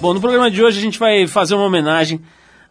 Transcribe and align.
Bom, 0.00 0.14
no 0.14 0.20
programa 0.20 0.50
de 0.50 0.64
hoje 0.64 0.78
a 0.78 0.80
gente 0.80 0.98
vai 0.98 1.26
fazer 1.26 1.54
uma 1.54 1.66
homenagem 1.66 2.22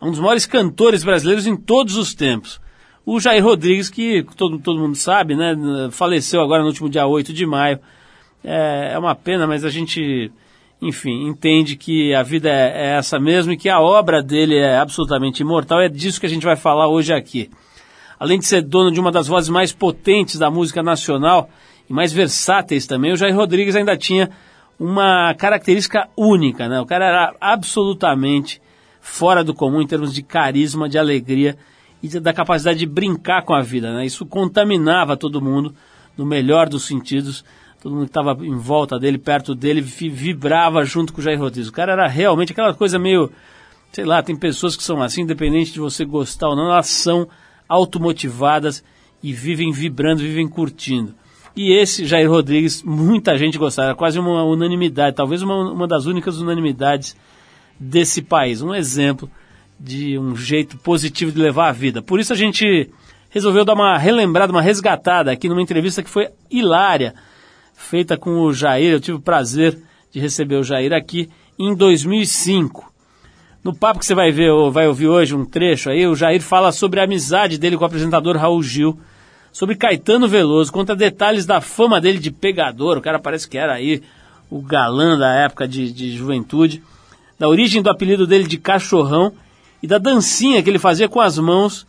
a 0.01 0.07
um 0.07 0.09
dos 0.09 0.19
maiores 0.19 0.47
cantores 0.47 1.03
brasileiros 1.03 1.45
em 1.45 1.55
todos 1.55 1.95
os 1.95 2.15
tempos. 2.15 2.59
O 3.05 3.19
Jair 3.19 3.43
Rodrigues, 3.43 3.87
que 3.87 4.25
todo, 4.35 4.57
todo 4.57 4.79
mundo 4.79 4.95
sabe, 4.95 5.35
né, 5.35 5.55
faleceu 5.91 6.41
agora 6.41 6.63
no 6.63 6.69
último 6.69 6.89
dia 6.89 7.05
8 7.05 7.31
de 7.31 7.45
maio. 7.45 7.79
É, 8.43 8.93
é 8.95 8.97
uma 8.97 9.13
pena, 9.13 9.45
mas 9.45 9.63
a 9.63 9.69
gente, 9.69 10.31
enfim, 10.81 11.27
entende 11.27 11.75
que 11.75 12.15
a 12.15 12.23
vida 12.23 12.49
é, 12.49 12.87
é 12.87 12.97
essa 12.97 13.19
mesmo 13.19 13.53
e 13.53 13.57
que 13.57 13.69
a 13.69 13.79
obra 13.79 14.23
dele 14.23 14.57
é 14.57 14.79
absolutamente 14.79 15.43
imortal. 15.43 15.79
É 15.79 15.87
disso 15.87 16.19
que 16.19 16.25
a 16.25 16.29
gente 16.29 16.45
vai 16.47 16.55
falar 16.55 16.87
hoje 16.87 17.13
aqui. 17.13 17.51
Além 18.19 18.39
de 18.39 18.47
ser 18.47 18.63
dono 18.63 18.91
de 18.91 18.99
uma 18.99 19.11
das 19.11 19.27
vozes 19.27 19.49
mais 19.49 19.71
potentes 19.71 20.39
da 20.39 20.49
música 20.49 20.81
nacional 20.81 21.47
e 21.87 21.93
mais 21.93 22.11
versáteis 22.11 22.87
também, 22.87 23.11
o 23.13 23.15
Jair 23.15 23.35
Rodrigues 23.35 23.75
ainda 23.75 23.95
tinha 23.95 24.31
uma 24.79 25.33
característica 25.33 26.07
única, 26.15 26.69
né? 26.69 26.79
O 26.79 26.85
cara 26.85 27.05
era 27.05 27.35
absolutamente 27.41 28.61
fora 29.01 29.43
do 29.43 29.53
comum 29.53 29.81
em 29.81 29.87
termos 29.87 30.13
de 30.13 30.23
carisma, 30.23 30.87
de 30.87 30.97
alegria 30.97 31.57
e 32.01 32.07
da 32.19 32.31
capacidade 32.31 32.79
de 32.79 32.85
brincar 32.85 33.43
com 33.43 33.53
a 33.53 33.61
vida, 33.61 33.93
né? 33.93 34.05
Isso 34.05 34.25
contaminava 34.25 35.17
todo 35.17 35.41
mundo, 35.41 35.75
no 36.17 36.25
melhor 36.25 36.69
dos 36.69 36.85
sentidos. 36.85 37.43
Todo 37.81 37.93
mundo 37.93 38.05
que 38.05 38.09
estava 38.09 38.45
em 38.45 38.57
volta 38.57 38.97
dele, 38.97 39.17
perto 39.17 39.53
dele, 39.55 39.81
vibrava 39.81 40.83
junto 40.85 41.13
com 41.13 41.19
o 41.19 41.23
Jair 41.23 41.39
Rodrigues. 41.39 41.69
O 41.69 41.73
cara 41.73 41.93
era 41.93 42.07
realmente 42.07 42.51
aquela 42.51 42.73
coisa 42.73 42.97
meio, 42.97 43.31
sei 43.91 44.05
lá, 44.05 44.21
tem 44.21 44.35
pessoas 44.35 44.75
que 44.75 44.83
são 44.83 45.01
assim, 45.01 45.21
independente 45.21 45.73
de 45.73 45.79
você 45.79 46.05
gostar 46.05 46.49
ou 46.49 46.55
não, 46.55 46.71
elas 46.71 46.87
são 46.87 47.27
automotivadas 47.67 48.83
e 49.21 49.31
vivem 49.33 49.71
vibrando, 49.71 50.21
vivem 50.21 50.47
curtindo. 50.47 51.15
E 51.55 51.73
esse 51.73 52.05
Jair 52.05 52.29
Rodrigues, 52.29 52.83
muita 52.83 53.37
gente 53.37 53.57
gostava, 53.57 53.95
quase 53.95 54.19
uma 54.19 54.43
unanimidade, 54.43 55.15
talvez 55.15 55.41
uma, 55.41 55.71
uma 55.71 55.87
das 55.87 56.05
únicas 56.05 56.39
unanimidades 56.39 57.15
desse 57.79 58.21
país. 58.21 58.61
Um 58.61 58.73
exemplo 58.73 59.29
de 59.79 60.17
um 60.17 60.35
jeito 60.35 60.77
positivo 60.77 61.31
de 61.31 61.39
levar 61.39 61.69
a 61.69 61.73
vida. 61.73 62.01
Por 62.01 62.19
isso 62.19 62.33
a 62.33 62.35
gente 62.35 62.89
resolveu 63.29 63.63
dar 63.63 63.73
uma 63.73 63.97
relembrada, 63.97 64.51
uma 64.51 64.61
resgatada 64.61 65.31
aqui 65.31 65.47
numa 65.47 65.61
entrevista 65.61 66.03
que 66.03 66.09
foi 66.09 66.29
hilária, 66.49 67.13
feita 67.73 68.17
com 68.17 68.41
o 68.41 68.53
Jair. 68.53 68.91
Eu 68.91 68.99
tive 68.99 69.17
o 69.17 69.21
prazer 69.21 69.77
de 70.11 70.19
receber 70.19 70.55
o 70.55 70.63
Jair 70.63 70.93
aqui 70.93 71.29
em 71.57 71.75
2005. 71.75 72.89
No 73.63 73.75
papo 73.75 73.99
que 73.99 74.05
você 74.05 74.15
vai 74.15 74.31
ver, 74.31 74.51
vai 74.71 74.87
ouvir 74.87 75.07
hoje 75.07 75.35
um 75.35 75.45
trecho 75.45 75.89
aí, 75.89 76.07
o 76.07 76.15
Jair 76.15 76.41
fala 76.41 76.71
sobre 76.71 76.99
a 76.99 77.03
amizade 77.03 77.57
dele 77.57 77.75
com 77.75 77.83
o 77.83 77.87
apresentador 77.87 78.37
Raul 78.37 78.63
Gil 78.63 78.99
sobre 79.51 79.75
Caetano 79.75 80.27
Veloso, 80.27 80.71
conta 80.71 80.95
detalhes 80.95 81.45
da 81.45 81.61
fama 81.61 81.99
dele 81.99 82.19
de 82.19 82.31
pegador, 82.31 82.97
o 82.97 83.01
cara 83.01 83.19
parece 83.19 83.47
que 83.47 83.57
era 83.57 83.73
aí 83.73 84.01
o 84.49 84.61
galã 84.61 85.17
da 85.17 85.33
época 85.33 85.67
de, 85.67 85.91
de 85.91 86.15
juventude, 86.15 86.81
da 87.37 87.47
origem 87.47 87.81
do 87.81 87.89
apelido 87.89 88.25
dele 88.25 88.47
de 88.47 88.57
cachorrão 88.57 89.33
e 89.81 89.87
da 89.87 89.97
dancinha 89.97 90.61
que 90.61 90.69
ele 90.69 90.79
fazia 90.79 91.07
com 91.07 91.21
as 91.21 91.37
mãos, 91.37 91.87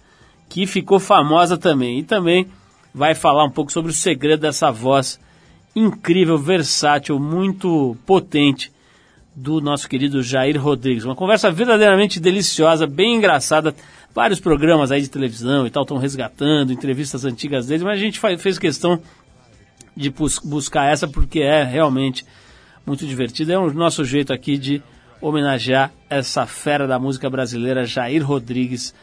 que 0.48 0.66
ficou 0.66 1.00
famosa 1.00 1.56
também. 1.56 1.98
E 1.98 2.02
também 2.02 2.46
vai 2.94 3.14
falar 3.14 3.44
um 3.44 3.50
pouco 3.50 3.72
sobre 3.72 3.90
o 3.90 3.94
segredo 3.94 4.40
dessa 4.40 4.70
voz 4.70 5.18
incrível, 5.74 6.36
versátil, 6.36 7.18
muito 7.18 7.96
potente 8.04 8.72
do 9.34 9.60
nosso 9.60 9.88
querido 9.88 10.22
Jair 10.22 10.60
Rodrigues. 10.60 11.04
Uma 11.04 11.14
conversa 11.16 11.50
verdadeiramente 11.50 12.20
deliciosa, 12.20 12.86
bem 12.86 13.16
engraçada 13.16 13.74
vários 14.14 14.40
programas 14.40 14.90
aí 14.90 15.00
de 15.00 15.08
televisão 15.08 15.66
e 15.66 15.70
tal 15.70 15.82
estão 15.82 15.98
resgatando 15.98 16.72
entrevistas 16.72 17.24
antigas 17.24 17.66
deles, 17.66 17.82
mas 17.82 17.94
a 17.94 18.02
gente 18.02 18.20
fez 18.38 18.58
questão 18.58 19.00
de 19.96 20.10
bus 20.10 20.38
buscar 20.38 20.90
essa 20.90 21.06
porque 21.06 21.40
é 21.40 21.62
realmente 21.62 22.24
muito 22.86 23.06
divertido. 23.06 23.52
É 23.52 23.58
o 23.58 23.72
nosso 23.72 24.04
jeito 24.04 24.32
aqui 24.32 24.56
de 24.56 24.82
homenagear 25.20 25.92
essa 26.08 26.46
fera 26.46 26.86
da 26.86 26.98
música 26.98 27.28
brasileira, 27.28 27.84
Jair 27.84 28.26
Rodrigues, 28.26 28.94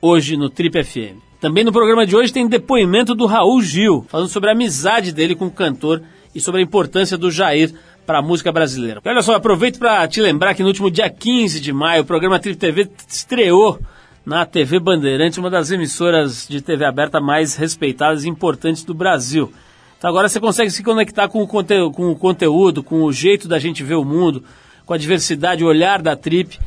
hoje 0.00 0.36
no 0.36 0.50
Trip 0.50 0.82
FM. 0.82 1.30
Também 1.40 1.64
no 1.64 1.72
programa 1.72 2.04
de 2.04 2.14
hoje 2.14 2.32
tem 2.32 2.46
depoimento 2.46 3.14
do 3.14 3.26
Raul 3.26 3.62
Gil, 3.62 4.04
falando 4.08 4.28
sobre 4.28 4.50
a 4.50 4.52
amizade 4.52 5.12
dele 5.12 5.34
com 5.34 5.46
o 5.46 5.50
cantor 5.50 6.02
e 6.34 6.40
sobre 6.40 6.60
a 6.60 6.64
importância 6.64 7.16
do 7.16 7.30
Jair 7.30 7.72
para 8.04 8.18
a 8.18 8.22
música 8.22 8.52
brasileira. 8.52 9.00
Olha 9.04 9.22
só, 9.22 9.34
aproveito 9.34 9.78
para 9.78 10.06
te 10.06 10.20
lembrar 10.20 10.54
que 10.54 10.62
no 10.62 10.68
último 10.68 10.90
dia 10.90 11.08
15 11.08 11.60
de 11.60 11.72
maio 11.72 12.02
o 12.02 12.04
programa 12.04 12.38
Trip 12.38 12.58
TV 12.58 12.90
estreou 13.08 13.78
na 14.24 14.44
TV 14.44 14.78
Bandeirantes, 14.78 15.38
uma 15.38 15.50
das 15.50 15.70
emissoras 15.70 16.46
de 16.48 16.60
TV 16.60 16.84
aberta 16.84 17.20
mais 17.20 17.56
respeitadas 17.56 18.24
e 18.24 18.28
importantes 18.28 18.84
do 18.84 18.94
Brasil. 18.94 19.52
Então 19.98 20.08
agora 20.08 20.28
você 20.28 20.40
consegue 20.40 20.70
se 20.70 20.82
conectar 20.82 21.28
com 21.28 21.42
o, 21.42 21.46
conteúdo, 21.46 21.92
com 21.92 22.10
o 22.10 22.16
conteúdo, 22.16 22.82
com 22.82 23.02
o 23.02 23.12
jeito 23.12 23.48
da 23.48 23.58
gente 23.58 23.82
ver 23.82 23.96
o 23.96 24.04
mundo, 24.04 24.42
com 24.86 24.94
a 24.94 24.98
diversidade, 24.98 25.64
o 25.64 25.66
olhar 25.66 26.00
da 26.00 26.16
Trip 26.16 26.58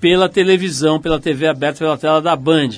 pela 0.00 0.28
televisão, 0.28 1.00
pela 1.00 1.20
TV 1.20 1.46
aberta, 1.46 1.80
pela 1.80 1.98
tela 1.98 2.20
da 2.20 2.34
Band. 2.34 2.70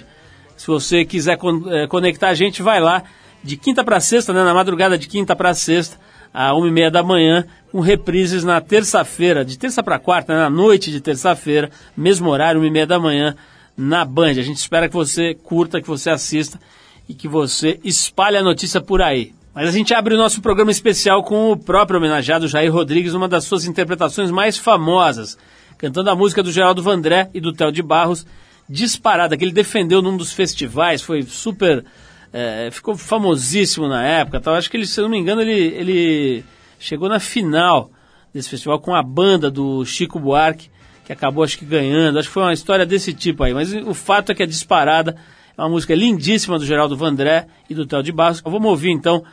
Se 0.57 0.67
você 0.67 1.05
quiser 1.05 1.39
eh, 1.69 1.87
conectar 1.87 2.29
a 2.29 2.35
gente, 2.35 2.63
vai 2.63 2.81
lá 2.81 3.03
de 3.43 3.57
quinta 3.57 3.83
para 3.83 4.01
sexta, 4.01 4.33
né, 4.33 4.45
na 4.45 4.53
madrugada 4.53 4.99
de 4.99 5.09
quinta 5.09 5.35
para 5.35 5.55
sexta, 5.55 5.97
às 6.33 6.53
uma 6.53 6.69
e 6.69 6.71
meia 6.71 6.91
da 6.91 7.03
manhã, 7.03 7.47
com 7.73 7.81
reprises 7.81 8.45
na 8.45 8.61
terça-feira, 8.61 9.45
de 9.45 9.59
terça 9.59 9.83
para 9.83 9.99
quarta, 9.99 10.35
né, 10.35 10.41
na 10.41 10.51
noite 10.51 10.91
de 10.91 11.01
terça-feira, 11.01 11.71
mesmo 11.97 12.29
horário, 12.29 12.61
uma 12.61 12.67
e 12.67 12.71
meia 12.71 12.87
da 12.87 12.99
manhã, 12.99 13.35
na 13.77 14.05
Band. 14.05 14.31
A 14.31 14.43
gente 14.43 14.57
espera 14.57 14.89
que 14.89 14.95
você 14.95 15.35
curta, 15.35 15.81
que 15.81 15.89
você 15.89 16.11
assista 16.11 16.61
e 17.09 17.15
que 17.15 17.27
você 17.27 17.81
espalhe 17.83 18.37
a 18.37 18.43
notícia 18.43 18.81
por 18.81 19.03
aí. 19.03 19.33
Mas 19.55 19.69
a 19.69 19.73
gente 19.73 19.93
abre 19.93 20.15
o 20.15 20.19
nosso 20.19 20.41
programa 20.41 20.71
especial 20.71 21.25
com 21.25 21.51
o 21.51 21.57
próprio 21.57 21.99
homenageado 21.99 22.47
Jair 22.47 22.73
Rodrigues, 22.73 23.15
uma 23.15 23.29
das 23.29 23.45
suas 23.45 23.65
interpretações 23.65 24.31
mais 24.31 24.57
famosas, 24.57 25.37
cantando 25.77 26.09
a 26.11 26.15
música 26.15 26.43
do 26.43 26.53
Geraldo 26.53 26.83
Vandré 26.83 27.29
e 27.35 27.41
do 27.41 27.53
Theo 27.53 27.73
de 27.73 27.83
Barros, 27.83 28.25
disparada, 28.69 29.37
que 29.37 29.45
ele 29.45 29.53
defendeu 29.53 30.01
num 30.01 30.17
dos 30.17 30.33
festivais, 30.33 31.03
foi 31.03 31.23
super. 31.23 31.85
É, 32.33 32.69
ficou 32.71 32.97
famosíssimo 32.97 33.89
na 33.89 34.05
época. 34.05 34.41
Tal. 34.41 34.55
Acho 34.55 34.71
que 34.71 34.77
ele, 34.77 34.87
se 34.87 35.01
eu 35.01 35.03
não 35.03 35.11
me 35.11 35.19
engano, 35.19 35.43
ele, 35.43 35.75
ele 35.75 36.45
chegou 36.79 37.09
na 37.09 37.19
final 37.19 37.91
desse 38.33 38.49
festival 38.49 38.79
com 38.79 38.95
a 38.95 39.03
banda 39.03 39.51
do 39.51 39.85
Chico 39.85 40.21
Buarque 40.21 40.71
que 41.11 41.13
acabou 41.13 41.43
acho 41.43 41.59
que 41.59 41.65
ganhando. 41.65 42.21
Acho 42.21 42.29
que 42.29 42.35
foi 42.35 42.45
uma 42.45 42.53
história 42.53 42.87
desse 42.87 43.13
tipo 43.13 43.43
aí. 43.43 43.53
Mas 43.53 43.73
o 43.73 43.93
fato 43.93 44.31
é 44.31 44.35
que 44.35 44.45
a 44.45 44.47
disparada 44.47 45.17
é 45.59 45.61
uma 45.61 45.69
música 45.69 45.93
lindíssima 45.93 46.57
do 46.57 46.65
Geraldo 46.65 46.97
Vandré 46.97 47.49
e 47.69 47.75
do 47.75 47.85
Theo 47.85 48.01
de 48.01 48.13
Barros. 48.13 48.41
Vamos 48.41 48.71
ouvir 48.71 48.91
então 48.91 49.25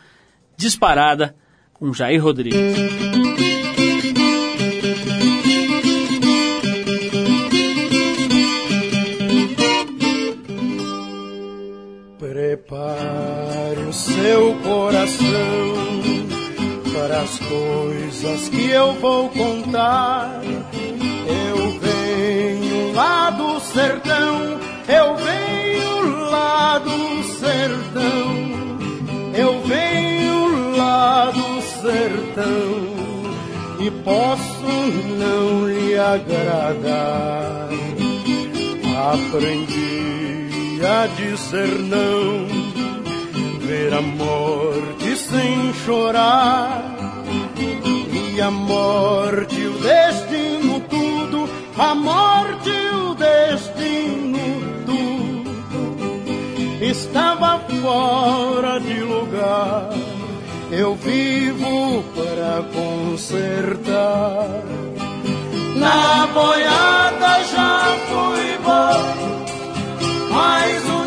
Disparada 0.56 1.36
com 1.74 1.94
Jair 1.94 2.24
Rodrigues. 2.24 2.60
Prepare 12.18 13.80
o 13.88 13.94
seu 13.94 14.56
coração 14.64 15.28
para 16.92 17.22
as 17.22 17.38
coisas 17.38 18.50
que 18.50 18.72
eu 18.72 18.94
vou 18.96 19.30
contar 19.30 20.37
lá 22.97 23.30
do 23.30 23.59
sertão, 23.59 24.59
eu 24.88 25.16
venho 25.18 26.31
lá 26.31 26.80
do 26.80 27.24
sertão, 27.40 28.28
eu 29.35 29.62
venho 29.62 30.75
lá 30.75 31.30
do 31.30 31.62
sertão 31.62 32.88
e 33.80 33.91
posso 34.03 34.66
não 35.19 35.68
lhe 35.68 35.96
agradar. 35.96 37.69
Aprendi 39.14 40.81
a 40.84 41.06
dizer 41.06 41.78
não, 41.78 42.47
ver 43.59 43.94
a 43.94 44.02
morte 44.02 45.16
sem 45.18 45.72
chorar 45.85 46.96
e 48.35 48.41
a 48.41 48.50
morte 48.50 49.67
o 49.67 49.73
destino 49.73 50.57
a 51.79 51.96
morte 51.96 52.72
destino 53.18 54.38
tudo 54.85 55.52
estava 56.84 57.59
fora 57.82 58.79
de 58.79 59.02
lugar. 59.02 59.90
Eu 60.72 60.96
vivo 60.96 62.03
para 62.16 62.64
consertar. 62.74 64.62
Na 65.76 66.28
boiada 66.28 67.44
já 67.44 67.97
fui 68.08 68.58
bom, 68.64 69.16
mas 70.32 70.90
um 70.90 71.07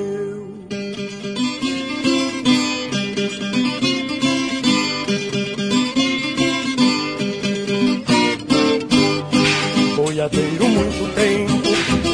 Boiadeiro 9.94 10.68
muito 10.68 11.14
tempo, 11.14 11.68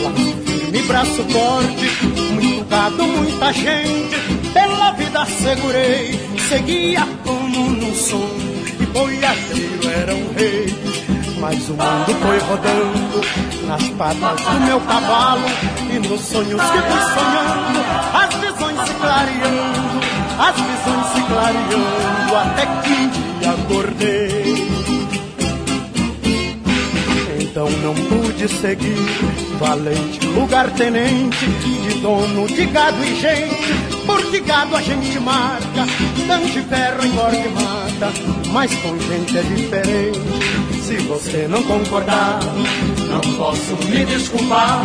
laço 0.05 0.37
firme, 0.45 0.83
braço 0.83 1.25
forte, 1.25 2.07
muito 2.35 2.65
gado, 2.69 3.05
muita 3.05 3.53
gente, 3.53 4.53
pela 4.53 4.93
vida 4.93 5.27
segurei, 5.27 6.22
seguia 6.53 7.09
como 7.25 7.71
no 7.71 7.95
som, 7.95 8.29
e 8.79 8.85
boiadeiro 8.87 9.89
era 9.89 10.15
um 10.15 10.35
rei. 10.35 10.67
Mas 11.41 11.67
o 11.71 11.73
mundo 11.73 12.15
foi 12.21 12.39
rodando 12.41 13.21
nas 13.67 13.89
patas 13.91 14.45
do 14.45 14.61
meu 14.67 14.81
cavalo 14.81 15.47
e 15.91 15.99
nos 15.99 16.21
sonhos 16.21 16.61
que 16.61 16.79
fui 16.79 17.01
sonhando, 17.15 17.81
as 18.13 18.35
visões 18.35 18.87
se 18.87 18.95
clareando, 18.95 20.01
as 20.39 20.57
visões 20.57 21.07
se 21.15 21.23
clareando, 21.23 22.37
até 22.37 22.67
que 22.67 22.93
um 22.93 23.09
dia 23.09 23.51
acordei. 23.51 24.73
Então 27.41 27.69
não 27.83 27.95
pude 27.95 28.49
seguir, 28.49 29.57
valente 29.59 30.27
lugar-tenente, 30.27 31.47
de 31.47 32.01
dono 32.01 32.47
de 32.47 32.67
gado 32.67 33.03
e 33.05 33.21
gente, 33.21 34.02
porque 34.33 34.41
gado 34.49 34.75
a 34.75 34.81
gente 34.81 35.21
marca, 35.21 35.87
tanto 36.27 36.63
ferro 36.67 37.05
engorda 37.05 37.37
e 37.37 37.49
mata, 37.51 38.11
mas 38.51 38.75
com 38.77 38.99
gente 38.99 39.37
é 39.37 39.43
diferente. 39.43 40.21
Se 40.81 40.97
você 41.07 41.47
não 41.47 41.63
concordar, 41.65 42.41
não 43.11 43.21
posso 43.37 43.77
me 43.89 44.07
desculpar. 44.07 44.85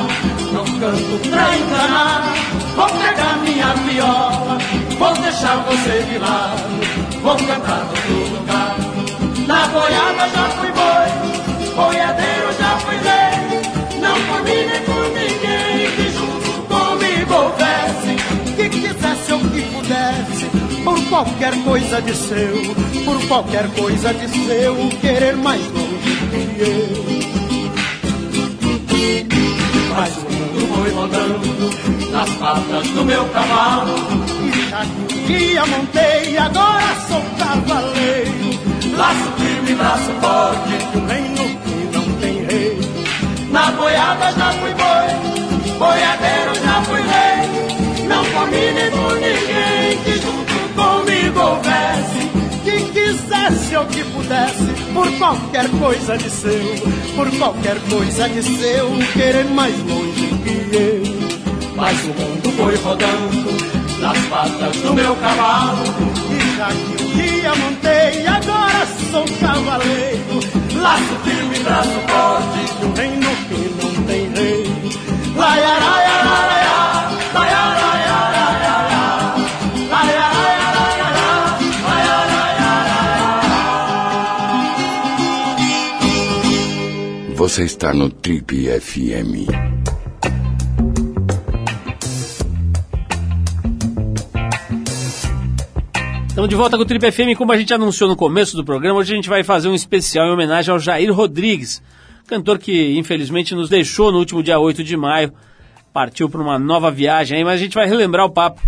Não 0.52 0.66
canto 0.66 1.30
pra 1.30 1.58
enganar. 1.58 2.34
Vou 2.76 2.90
pegar 2.90 3.38
minha 3.38 3.74
viola, 3.74 4.58
vou 5.00 5.14
deixar 5.14 5.56
você 5.64 6.04
de 6.12 6.18
lado. 6.18 7.22
Vou 7.22 7.38
cantar 7.38 7.88
no 8.10 8.38
lugar. 8.38 8.76
Na 9.48 9.68
boiada 9.68 10.28
já 10.28 10.50
fui 10.60 10.72
boi, 10.74 11.74
boiadeiro 11.74 12.54
já 12.60 12.78
fui 12.80 12.98
rei. 12.98 14.02
Não 14.02 14.22
por 14.26 14.44
mim 14.44 14.66
nem 14.66 14.82
por 14.82 14.97
qualquer 21.18 21.56
coisa 21.64 22.00
de 22.00 22.14
seu, 22.16 22.76
por 23.04 23.28
qualquer 23.28 23.68
coisa 23.70 24.14
de 24.14 24.28
seu, 24.46 24.76
querer 25.02 25.36
mais 25.36 25.62
longe 25.72 26.16
que 26.30 26.62
eu. 26.62 26.90
Mas 29.96 30.16
o 30.16 30.22
mundo 30.32 30.68
foi 30.76 30.92
rodando 30.92 32.12
nas 32.12 32.30
patas 32.36 32.88
do 32.90 33.04
meu 33.04 33.26
cavalo, 33.30 33.96
e 34.44 34.70
já 34.70 34.86
que 34.86 35.16
um 35.16 35.26
dia 35.26 35.66
montei, 35.66 36.38
agora 36.38 36.96
sou 37.08 37.24
cavaleiro. 37.40 38.38
Laço 38.96 39.32
firme, 39.38 39.74
braço 39.74 40.12
forte, 40.22 40.98
um 40.98 41.06
reino 41.08 41.46
que 41.64 41.98
não 41.98 42.06
tem 42.20 42.46
rei. 42.46 42.80
Na 43.50 43.72
boiada 43.72 44.32
já 44.34 44.52
fui 44.54 44.74
boi, 44.76 45.08
boiadeiro 45.80 46.54
já 46.64 46.84
fui 46.84 47.02
rei. 47.02 48.08
Não 48.08 48.24
comi 48.24 48.72
nem 48.72 48.92
por 48.92 49.16
ninguém 49.16 49.98
que 50.04 50.22
junto 50.22 50.58
houvesse 51.38 52.48
que 52.64 52.82
quisesse 52.92 53.76
ou 53.76 53.86
que 53.86 54.04
pudesse, 54.04 54.68
por 54.94 55.10
qualquer 55.18 55.70
coisa 55.80 56.18
de 56.18 56.30
seu, 56.30 56.76
por 57.16 57.30
qualquer 57.38 57.78
coisa 57.90 58.28
de 58.28 58.44
seu, 58.44 58.90
querer 59.14 59.46
mais 59.46 59.74
longe 59.80 60.28
que 60.44 60.76
eu. 60.76 61.04
Mas 61.76 61.98
o 62.04 62.08
mundo 62.08 62.52
foi 62.58 62.76
rodando 62.78 63.78
nas 64.02 64.18
patas 64.26 64.76
do 64.78 64.94
meu 64.94 65.16
cavalo, 65.16 65.84
e 66.32 66.58
já 66.58 66.68
que 66.68 67.04
um 67.04 67.10
dia 67.16 67.56
montei, 67.56 68.28
agora 68.28 68.88
sou 69.12 69.26
cavaleiro. 69.40 70.40
Laço 70.82 71.16
firme, 71.24 71.60
braço 71.60 72.00
forte, 72.08 72.60
de 72.80 72.86
um 72.86 72.94
reino 72.94 73.30
que 73.48 73.60
não 73.82 73.92
tem 74.04 74.30
rei. 74.34 74.64
Laiaraiaraiá, 75.36 76.07
Você 87.58 87.64
está 87.64 87.92
no 87.92 88.08
Trip 88.08 88.68
FM. 88.80 89.50
Estamos 96.28 96.50
de 96.50 96.56
volta 96.56 96.78
com 96.78 96.84
o 96.84 96.86
Trip 96.86 97.12
FM. 97.12 97.36
Como 97.36 97.52
a 97.52 97.58
gente 97.58 97.74
anunciou 97.74 98.08
no 98.08 98.16
começo 98.16 98.56
do 98.56 98.64
programa, 98.64 99.00
hoje 99.00 99.12
a 99.12 99.16
gente 99.16 99.28
vai 99.28 99.44
fazer 99.44 99.70
um 99.70 99.74
especial 99.74 100.28
em 100.28 100.34
homenagem 100.34 100.72
ao 100.72 100.78
Jair 100.78 101.12
Rodrigues, 101.12 101.82
cantor 102.28 102.60
que 102.60 102.96
infelizmente 102.96 103.56
nos 103.56 103.70
deixou 103.70 104.12
no 104.12 104.20
último 104.20 104.44
dia 104.44 104.60
8 104.60 104.84
de 104.84 104.96
maio, 104.96 105.34
partiu 105.92 106.30
para 106.30 106.40
uma 106.40 106.60
nova 106.60 106.92
viagem 106.92 107.40
aí, 107.40 107.44
mas 107.44 107.56
a 107.56 107.64
gente 107.64 107.74
vai 107.74 107.88
relembrar 107.88 108.28
o 108.28 108.30
papo 108.30 108.62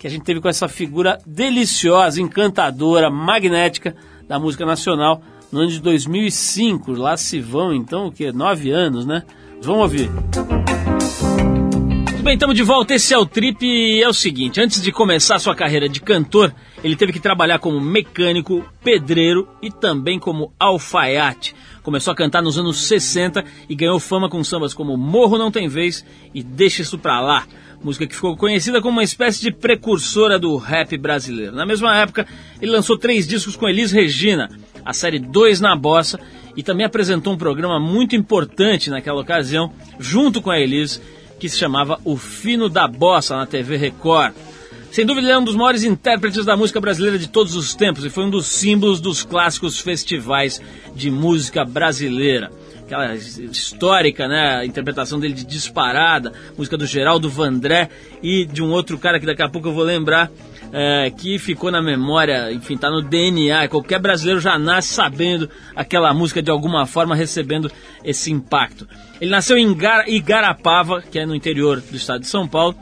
que 0.00 0.06
a 0.08 0.10
gente 0.10 0.24
teve 0.24 0.40
com 0.40 0.48
essa 0.48 0.66
figura 0.66 1.20
deliciosa, 1.24 2.20
encantadora, 2.20 3.08
magnética 3.08 3.94
da 4.26 4.36
música 4.36 4.66
nacional 4.66 5.22
no 5.52 5.60
ano 5.60 5.70
de 5.70 5.80
2005. 5.80 6.92
Lá 6.92 7.16
se 7.16 7.38
vão, 7.38 7.72
então, 7.74 8.06
o 8.06 8.12
quê? 8.12 8.32
Nove 8.32 8.70
anos, 8.70 9.04
né? 9.04 9.22
Vamos 9.60 9.82
ouvir. 9.82 10.10
Muito 12.22 12.22
bem, 12.24 12.34
estamos 12.34 12.56
de 12.56 12.62
volta. 12.62 12.94
Esse 12.94 13.12
é 13.12 13.18
o 13.18 13.26
Trip 13.26 13.66
e 13.66 14.02
é 14.02 14.08
o 14.08 14.14
seguinte: 14.14 14.60
antes 14.60 14.80
de 14.80 14.90
começar 14.90 15.38
sua 15.38 15.54
carreira 15.54 15.88
de 15.88 16.00
cantor, 16.00 16.54
ele 16.82 16.96
teve 16.96 17.12
que 17.12 17.20
trabalhar 17.20 17.58
como 17.58 17.80
mecânico, 17.80 18.64
pedreiro 18.82 19.48
e 19.60 19.70
também 19.70 20.18
como 20.18 20.52
alfaiate. 20.58 21.54
Começou 21.82 22.12
a 22.12 22.16
cantar 22.16 22.40
nos 22.40 22.56
anos 22.56 22.84
60 22.84 23.44
e 23.68 23.74
ganhou 23.74 23.98
fama 23.98 24.28
com 24.28 24.42
sambas 24.44 24.72
como 24.72 24.96
Morro 24.96 25.36
Não 25.36 25.50
Tem 25.50 25.66
Vez 25.68 26.04
e 26.32 26.42
Deixa 26.42 26.82
Isso 26.82 26.96
Pra 26.96 27.20
Lá. 27.20 27.44
Música 27.82 28.06
que 28.06 28.14
ficou 28.14 28.36
conhecida 28.36 28.80
como 28.80 28.98
uma 28.98 29.02
espécie 29.02 29.40
de 29.42 29.50
precursora 29.50 30.38
do 30.38 30.56
rap 30.56 30.96
brasileiro. 30.96 31.56
Na 31.56 31.66
mesma 31.66 31.96
época, 31.96 32.26
ele 32.60 32.70
lançou 32.70 32.96
três 32.96 33.26
discos 33.26 33.56
com 33.56 33.68
Elis 33.68 33.90
Regina, 33.90 34.48
a 34.84 34.92
série 34.92 35.18
2 35.18 35.60
na 35.60 35.74
Bossa, 35.74 36.20
e 36.56 36.62
também 36.62 36.86
apresentou 36.86 37.32
um 37.32 37.38
programa 37.38 37.80
muito 37.80 38.14
importante 38.14 38.88
naquela 38.88 39.20
ocasião, 39.20 39.72
junto 39.98 40.40
com 40.40 40.50
a 40.50 40.60
Elis, 40.60 41.00
que 41.40 41.48
se 41.48 41.58
chamava 41.58 42.00
O 42.04 42.16
Fino 42.16 42.68
da 42.68 42.86
Bossa 42.86 43.36
na 43.36 43.46
TV 43.46 43.76
Record. 43.76 44.32
Sem 44.92 45.06
dúvida, 45.06 45.26
ele 45.26 45.32
é 45.32 45.38
um 45.38 45.44
dos 45.44 45.56
maiores 45.56 45.82
intérpretes 45.82 46.44
da 46.44 46.56
música 46.56 46.80
brasileira 46.80 47.18
de 47.18 47.26
todos 47.26 47.56
os 47.56 47.74
tempos 47.74 48.04
e 48.04 48.10
foi 48.10 48.24
um 48.24 48.30
dos 48.30 48.46
símbolos 48.46 49.00
dos 49.00 49.24
clássicos 49.24 49.80
festivais 49.80 50.60
de 50.94 51.10
música 51.10 51.64
brasileira. 51.64 52.52
Aquela 52.92 53.14
histórica, 53.14 54.28
né? 54.28 54.56
A 54.56 54.66
interpretação 54.66 55.18
dele 55.18 55.32
de 55.32 55.46
Disparada, 55.46 56.30
música 56.58 56.76
do 56.76 56.84
Geraldo 56.84 57.30
Vandré 57.30 57.88
e 58.22 58.44
de 58.44 58.62
um 58.62 58.70
outro 58.70 58.98
cara 58.98 59.18
que 59.18 59.24
daqui 59.24 59.42
a 59.42 59.48
pouco 59.48 59.68
eu 59.68 59.72
vou 59.72 59.82
lembrar, 59.82 60.30
é, 60.70 61.10
que 61.10 61.38
ficou 61.38 61.70
na 61.70 61.80
memória, 61.80 62.52
enfim, 62.52 62.76
tá 62.76 62.90
no 62.90 63.00
DNA. 63.00 63.66
Qualquer 63.68 63.98
brasileiro 63.98 64.40
já 64.40 64.58
nasce 64.58 64.92
sabendo 64.92 65.48
aquela 65.74 66.12
música 66.12 66.42
de 66.42 66.50
alguma 66.50 66.84
forma, 66.84 67.16
recebendo 67.16 67.72
esse 68.04 68.30
impacto. 68.30 68.86
Ele 69.18 69.30
nasceu 69.30 69.56
em 69.56 69.74
Igarapava, 70.08 71.00
que 71.00 71.18
é 71.18 71.24
no 71.24 71.34
interior 71.34 71.80
do 71.80 71.96
estado 71.96 72.20
de 72.20 72.26
São 72.26 72.46
Paulo, 72.46 72.76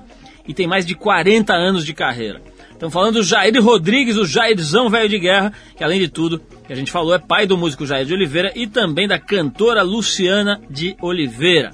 e 0.44 0.52
tem 0.52 0.66
mais 0.66 0.84
de 0.84 0.96
40 0.96 1.54
anos 1.54 1.86
de 1.86 1.94
carreira. 1.94 2.42
Estamos 2.80 2.94
falando 2.94 3.16
do 3.16 3.22
Jair 3.22 3.62
Rodrigues, 3.62 4.16
o 4.16 4.24
Jairzão 4.24 4.88
Velho 4.88 5.06
de 5.06 5.18
Guerra, 5.18 5.52
que 5.76 5.84
além 5.84 6.00
de 6.00 6.08
tudo, 6.08 6.40
que 6.66 6.72
a 6.72 6.74
gente 6.74 6.90
falou, 6.90 7.14
é 7.14 7.18
pai 7.18 7.46
do 7.46 7.54
músico 7.54 7.84
Jair 7.84 8.06
de 8.06 8.14
Oliveira 8.14 8.54
e 8.56 8.66
também 8.66 9.06
da 9.06 9.18
cantora 9.18 9.82
Luciana 9.82 10.58
de 10.70 10.96
Oliveira. 11.02 11.72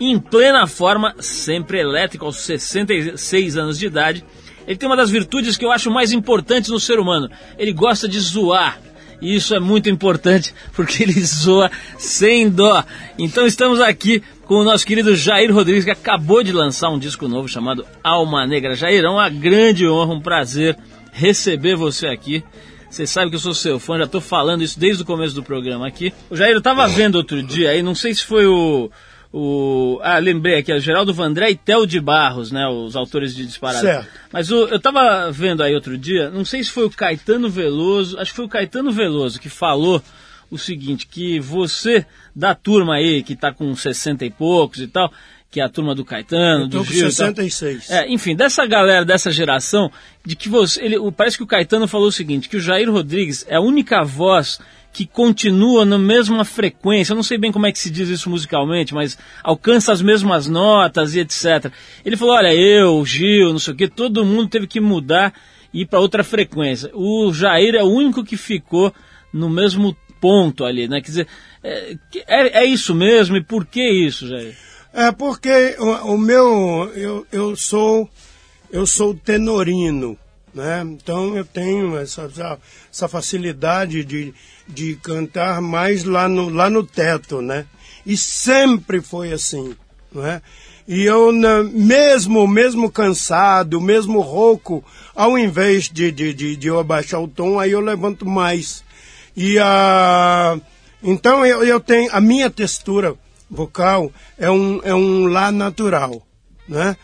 Em 0.00 0.18
plena 0.18 0.66
forma, 0.66 1.14
sempre 1.20 1.78
elétrico, 1.78 2.24
aos 2.24 2.38
66 2.38 3.58
anos 3.58 3.78
de 3.78 3.84
idade, 3.84 4.24
ele 4.66 4.78
tem 4.78 4.88
uma 4.88 4.96
das 4.96 5.10
virtudes 5.10 5.58
que 5.58 5.64
eu 5.66 5.70
acho 5.70 5.90
mais 5.90 6.10
importantes 6.10 6.70
no 6.70 6.80
ser 6.80 6.98
humano. 6.98 7.28
Ele 7.58 7.74
gosta 7.74 8.08
de 8.08 8.18
zoar. 8.18 8.80
E 9.20 9.34
isso 9.34 9.54
é 9.54 9.60
muito 9.60 9.88
importante 9.88 10.54
porque 10.72 11.02
ele 11.02 11.20
zoa 11.22 11.70
sem 11.98 12.48
dó. 12.48 12.84
Então 13.18 13.46
estamos 13.46 13.80
aqui 13.80 14.22
com 14.44 14.56
o 14.56 14.64
nosso 14.64 14.86
querido 14.86 15.16
Jair 15.16 15.52
Rodrigues, 15.52 15.84
que 15.84 15.90
acabou 15.90 16.42
de 16.42 16.52
lançar 16.52 16.90
um 16.90 16.98
disco 16.98 17.28
novo 17.28 17.48
chamado 17.48 17.86
Alma 18.02 18.46
Negra. 18.46 18.74
Jair, 18.74 19.04
é 19.04 19.08
uma 19.08 19.28
grande 19.28 19.88
honra, 19.88 20.14
um 20.14 20.20
prazer 20.20 20.76
receber 21.12 21.76
você 21.76 22.08
aqui. 22.08 22.44
Você 22.90 23.06
sabe 23.06 23.30
que 23.30 23.36
eu 23.36 23.40
sou 23.40 23.54
seu 23.54 23.80
fã, 23.80 23.98
já 23.98 24.04
estou 24.04 24.20
falando 24.20 24.62
isso 24.62 24.78
desde 24.78 25.02
o 25.02 25.06
começo 25.06 25.34
do 25.34 25.42
programa 25.42 25.86
aqui. 25.86 26.12
O 26.30 26.36
Jair, 26.36 26.52
eu 26.52 26.58
estava 26.58 26.86
vendo 26.86 27.16
outro 27.16 27.42
dia 27.42 27.70
aí, 27.70 27.82
não 27.82 27.94
sei 27.94 28.14
se 28.14 28.24
foi 28.24 28.46
o. 28.46 28.90
o 29.36 29.98
ah, 30.00 30.18
lembrei 30.18 30.58
aqui, 30.58 30.70
é 30.70 30.76
o 30.76 30.80
Geraldo 30.80 31.12
Vandré 31.12 31.50
e 31.50 31.56
Theo 31.56 31.88
de 31.88 32.00
Barros, 32.00 32.52
né? 32.52 32.68
Os 32.68 32.94
autores 32.94 33.34
de 33.34 33.44
Disparada. 33.44 33.80
Certo. 33.80 34.08
Mas 34.32 34.48
o, 34.52 34.68
eu 34.68 34.76
estava 34.76 35.28
vendo 35.32 35.60
aí 35.60 35.74
outro 35.74 35.98
dia, 35.98 36.30
não 36.30 36.44
sei 36.44 36.62
se 36.62 36.70
foi 36.70 36.84
o 36.84 36.90
Caetano 36.90 37.50
Veloso, 37.50 38.16
acho 38.20 38.30
que 38.30 38.36
foi 38.36 38.44
o 38.44 38.48
Caetano 38.48 38.92
Veloso 38.92 39.40
que 39.40 39.48
falou 39.48 40.00
o 40.48 40.56
seguinte, 40.56 41.08
que 41.08 41.40
você 41.40 42.06
da 42.32 42.54
turma 42.54 42.94
aí 42.94 43.24
que 43.24 43.32
está 43.32 43.52
com 43.52 43.74
60 43.74 44.24
e 44.24 44.30
poucos 44.30 44.80
e 44.80 44.86
tal, 44.86 45.12
que 45.54 45.60
é 45.60 45.64
a 45.64 45.68
turma 45.68 45.94
do 45.94 46.04
Caetano, 46.04 46.66
do 46.66 46.82
Gil. 46.82 46.96
e 46.96 47.00
tal. 47.02 47.10
66. 47.10 47.88
É, 47.88 48.08
enfim, 48.12 48.34
dessa 48.34 48.66
galera, 48.66 49.04
dessa 49.04 49.30
geração, 49.30 49.88
de 50.26 50.34
que 50.34 50.48
você. 50.48 50.84
Ele, 50.84 50.96
parece 51.12 51.36
que 51.36 51.44
o 51.44 51.46
Caetano 51.46 51.86
falou 51.86 52.08
o 52.08 52.12
seguinte: 52.12 52.48
que 52.48 52.56
o 52.56 52.60
Jair 52.60 52.90
Rodrigues 52.90 53.46
é 53.48 53.54
a 53.54 53.60
única 53.60 54.02
voz 54.02 54.58
que 54.92 55.06
continua 55.06 55.84
na 55.84 55.96
mesma 55.96 56.44
frequência. 56.44 57.12
Eu 57.12 57.16
não 57.16 57.22
sei 57.22 57.38
bem 57.38 57.52
como 57.52 57.66
é 57.66 57.70
que 57.72 57.78
se 57.78 57.88
diz 57.88 58.08
isso 58.08 58.28
musicalmente, 58.28 58.92
mas 58.92 59.16
alcança 59.44 59.92
as 59.92 60.02
mesmas 60.02 60.48
notas 60.48 61.14
e 61.14 61.20
etc. 61.20 61.70
Ele 62.04 62.16
falou: 62.16 62.34
olha, 62.34 62.52
eu, 62.52 62.96
o 62.98 63.06
Gil, 63.06 63.52
não 63.52 63.60
sei 63.60 63.74
o 63.74 63.76
quê, 63.76 63.86
todo 63.86 64.24
mundo 64.24 64.48
teve 64.48 64.66
que 64.66 64.80
mudar 64.80 65.32
e 65.72 65.82
ir 65.82 65.86
para 65.86 66.00
outra 66.00 66.24
frequência. 66.24 66.90
O 66.94 67.32
Jair 67.32 67.76
é 67.76 67.82
o 67.84 67.92
único 67.92 68.24
que 68.24 68.36
ficou 68.36 68.92
no 69.32 69.48
mesmo 69.48 69.96
ponto 70.20 70.64
ali, 70.64 70.88
né? 70.88 71.00
Quer 71.00 71.08
dizer, 71.10 71.28
é, 71.62 71.96
que- 72.10 72.24
é, 72.26 72.62
é 72.62 72.64
isso 72.64 72.92
mesmo? 72.92 73.36
E 73.36 73.40
por 73.40 73.64
que 73.66 73.88
isso, 73.88 74.26
Jair? 74.26 74.56
É 74.96 75.10
porque 75.10 75.74
o, 75.80 76.12
o 76.14 76.16
meu, 76.18 76.88
eu, 76.94 77.26
eu 77.32 77.56
sou, 77.56 78.08
eu 78.70 78.86
sou 78.86 79.12
tenorino, 79.12 80.16
né? 80.54 80.82
Então 80.86 81.36
eu 81.36 81.44
tenho 81.44 81.98
essa, 81.98 82.30
essa, 82.92 83.08
facilidade 83.08 84.04
de, 84.04 84.32
de 84.68 84.94
cantar 85.02 85.60
mais 85.60 86.04
lá 86.04 86.28
no, 86.28 86.48
lá 86.48 86.70
no 86.70 86.84
teto, 86.84 87.42
né? 87.42 87.66
E 88.06 88.16
sempre 88.16 89.00
foi 89.00 89.32
assim, 89.32 89.74
né? 90.12 90.40
E 90.86 91.02
eu, 91.02 91.32
na- 91.32 91.64
mesmo, 91.64 92.46
mesmo 92.46 92.88
cansado, 92.88 93.80
mesmo 93.80 94.20
rouco, 94.20 94.84
ao 95.12 95.36
invés 95.36 95.88
de, 95.90 96.12
de, 96.12 96.32
de, 96.32 96.54
de 96.54 96.68
eu 96.68 96.78
abaixar 96.78 97.20
o 97.20 97.26
tom, 97.26 97.58
aí 97.58 97.72
eu 97.72 97.80
levanto 97.80 98.24
mais. 98.24 98.84
E 99.36 99.58
a, 99.58 100.56
então 101.02 101.44
eu, 101.44 101.64
eu 101.64 101.80
tenho, 101.80 102.08
a 102.12 102.20
minha 102.20 102.48
textura 102.48 103.16
vocal 103.50 104.10
é 104.38 104.50
um, 104.50 104.80
é 104.84 104.94
um 104.94 105.26
lá 105.26 105.50
natural, 105.52 106.26
né? 106.68 106.96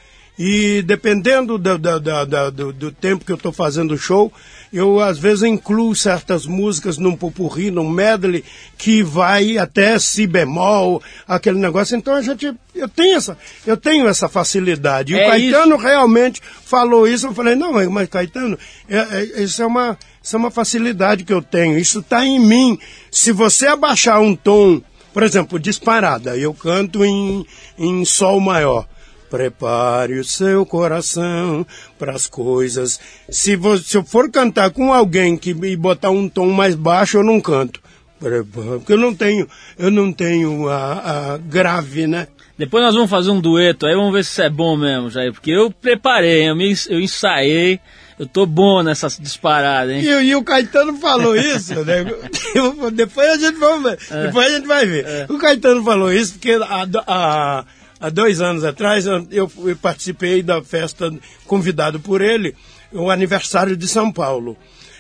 E 0.43 0.81
dependendo 0.81 1.59
do, 1.59 1.77
do, 1.77 1.99
do, 1.99 2.73
do- 2.73 2.93
tempo 2.93 3.27
que 3.27 3.31
eu 3.33 3.37
estou 3.37 3.53
fazendo 3.53 3.93
o 3.93 3.99
show, 3.99 4.33
eu 4.73 4.99
às 4.99 5.19
vezes 5.19 5.43
incluo 5.43 5.95
certas 5.95 6.47
músicas 6.47 6.97
num 6.97 7.15
popurri, 7.15 7.71
num 7.71 7.91
medley, 7.91 8.43
que 8.79 9.03
vai 9.03 9.59
até 9.59 9.99
si 9.99 10.27
bemol, 10.27 11.03
aquele 11.29 11.59
negócio. 11.59 11.95
Então 11.95 12.15
a 12.15 12.23
gente, 12.23 12.51
eu 12.75 12.89
tenho 12.89 13.19
essa, 13.19 13.37
eu 13.67 13.77
tenho 13.77 14.09
essa 14.09 14.31
facilidade. 14.31 15.13
E 15.13 15.19
É 15.19 15.27
o 15.27 15.31
Caetano 15.31 15.77
realmente 15.77 16.41
falou 16.65 17.07
isso. 17.07 17.27
Eu 17.27 17.35
falei, 17.35 17.55
não, 17.55 17.91
mas 17.91 18.09
Caetano, 18.09 18.59
é, 18.89 18.97
é, 18.97 19.43
isso 19.43 19.63
é 19.63 19.67
uma, 19.67 19.99
isso 20.23 20.37
é 20.37 20.39
uma 20.39 20.51
facilidade 20.51 21.23
que 21.25 21.35
eu 21.35 21.43
tenho. 21.43 21.77
Isso 21.79 21.99
está 21.99 22.25
em 22.25 22.39
mim. 22.41 22.79
Se 23.11 23.31
você 23.31 23.67
abaixar 23.67 24.19
um 24.23 24.35
tom, 24.35 24.81
por 25.13 25.23
exemplo, 25.23 25.59
disparada, 25.59 26.37
eu 26.37 26.53
canto 26.55 27.05
em, 27.05 27.45
em 27.79 28.05
sol 28.05 28.41
maior. 28.41 28.87
Prepare 29.31 30.19
o 30.19 30.25
seu 30.25 30.67
coração 30.67 31.65
para 31.99 32.13
as 32.13 32.27
coisas. 32.27 32.99
Se, 33.29 33.55
vo- 33.55 33.79
se 33.79 33.97
eu 33.97 34.05
for 34.05 34.29
cantar 34.31 34.71
com 34.71 34.93
alguém 34.93 35.37
que 35.37 35.55
me 35.55 35.77
botar 35.77 36.11
um 36.11 36.29
tom 36.29 36.49
mais 36.51 36.75
baixo, 36.75 37.19
eu 37.19 37.23
não 37.23 37.41
canto. 37.41 37.81
Porque 38.19 38.93
eu 38.93 38.99
não 38.99 39.15
tenho, 39.15 39.49
eu 39.79 39.91
não 39.91 40.13
tenho 40.13 40.69
a, 40.69 41.35
a 41.35 41.39
grave, 41.39 42.07
né? 42.09 42.27
Depois 42.59 42.85
nós 42.85 42.95
vamos 42.95 43.09
fazer 43.09 43.31
um 43.31 43.41
dueto 43.41 43.87
aí, 43.87 43.95
vamos 43.95 44.13
ver 44.13 44.25
se 44.25 44.33
isso 44.33 44.43
é 44.43 44.51
bom 44.51 44.77
mesmo, 44.77 45.09
Jair. 45.09 45.33
Porque 45.33 45.51
eu 45.53 45.71
preparei, 45.71 46.49
eu, 46.51 46.55
me, 46.57 46.75
eu 46.89 47.01
ensaiei, 47.01 47.79
eu 48.21 48.27
tô 48.27 48.45
bom 48.45 48.83
nessa 48.83 49.09
disparada, 49.19 49.93
hein? 49.95 50.03
E, 50.05 50.09
e 50.29 50.37
o 50.37 50.45
Caetano 50.45 50.95
falou 50.99 51.35
isso, 51.35 51.75
né? 51.85 52.05
Depois 52.93 53.29
a 53.31 53.37
gente 53.39 53.59
vai 53.59 53.81
ver. 53.81 53.99
Depois 54.27 54.47
a 54.47 54.57
gente 54.57 54.67
vai 54.67 54.87
ver. 54.87 55.27
O 55.31 55.39
Caetano 55.39 55.83
falou 55.83 56.13
isso 56.13 56.33
porque 56.35 56.53
há, 56.53 56.87
há- 57.07 57.65
há 57.99 58.11
dois 58.11 58.41
anos 58.41 58.63
atrás 58.65 59.07
eu, 59.07 59.27
eu 59.31 59.77
participei 59.77 60.43
da 60.43 60.63
festa 60.63 61.13
convidado 61.47 61.99
por 61.99 62.21
ele, 62.21 62.55
o 62.93 63.11
aniversário 63.11 63.77
de 63.77 63.89
São 63.89 64.13
Paulo. 64.13 64.57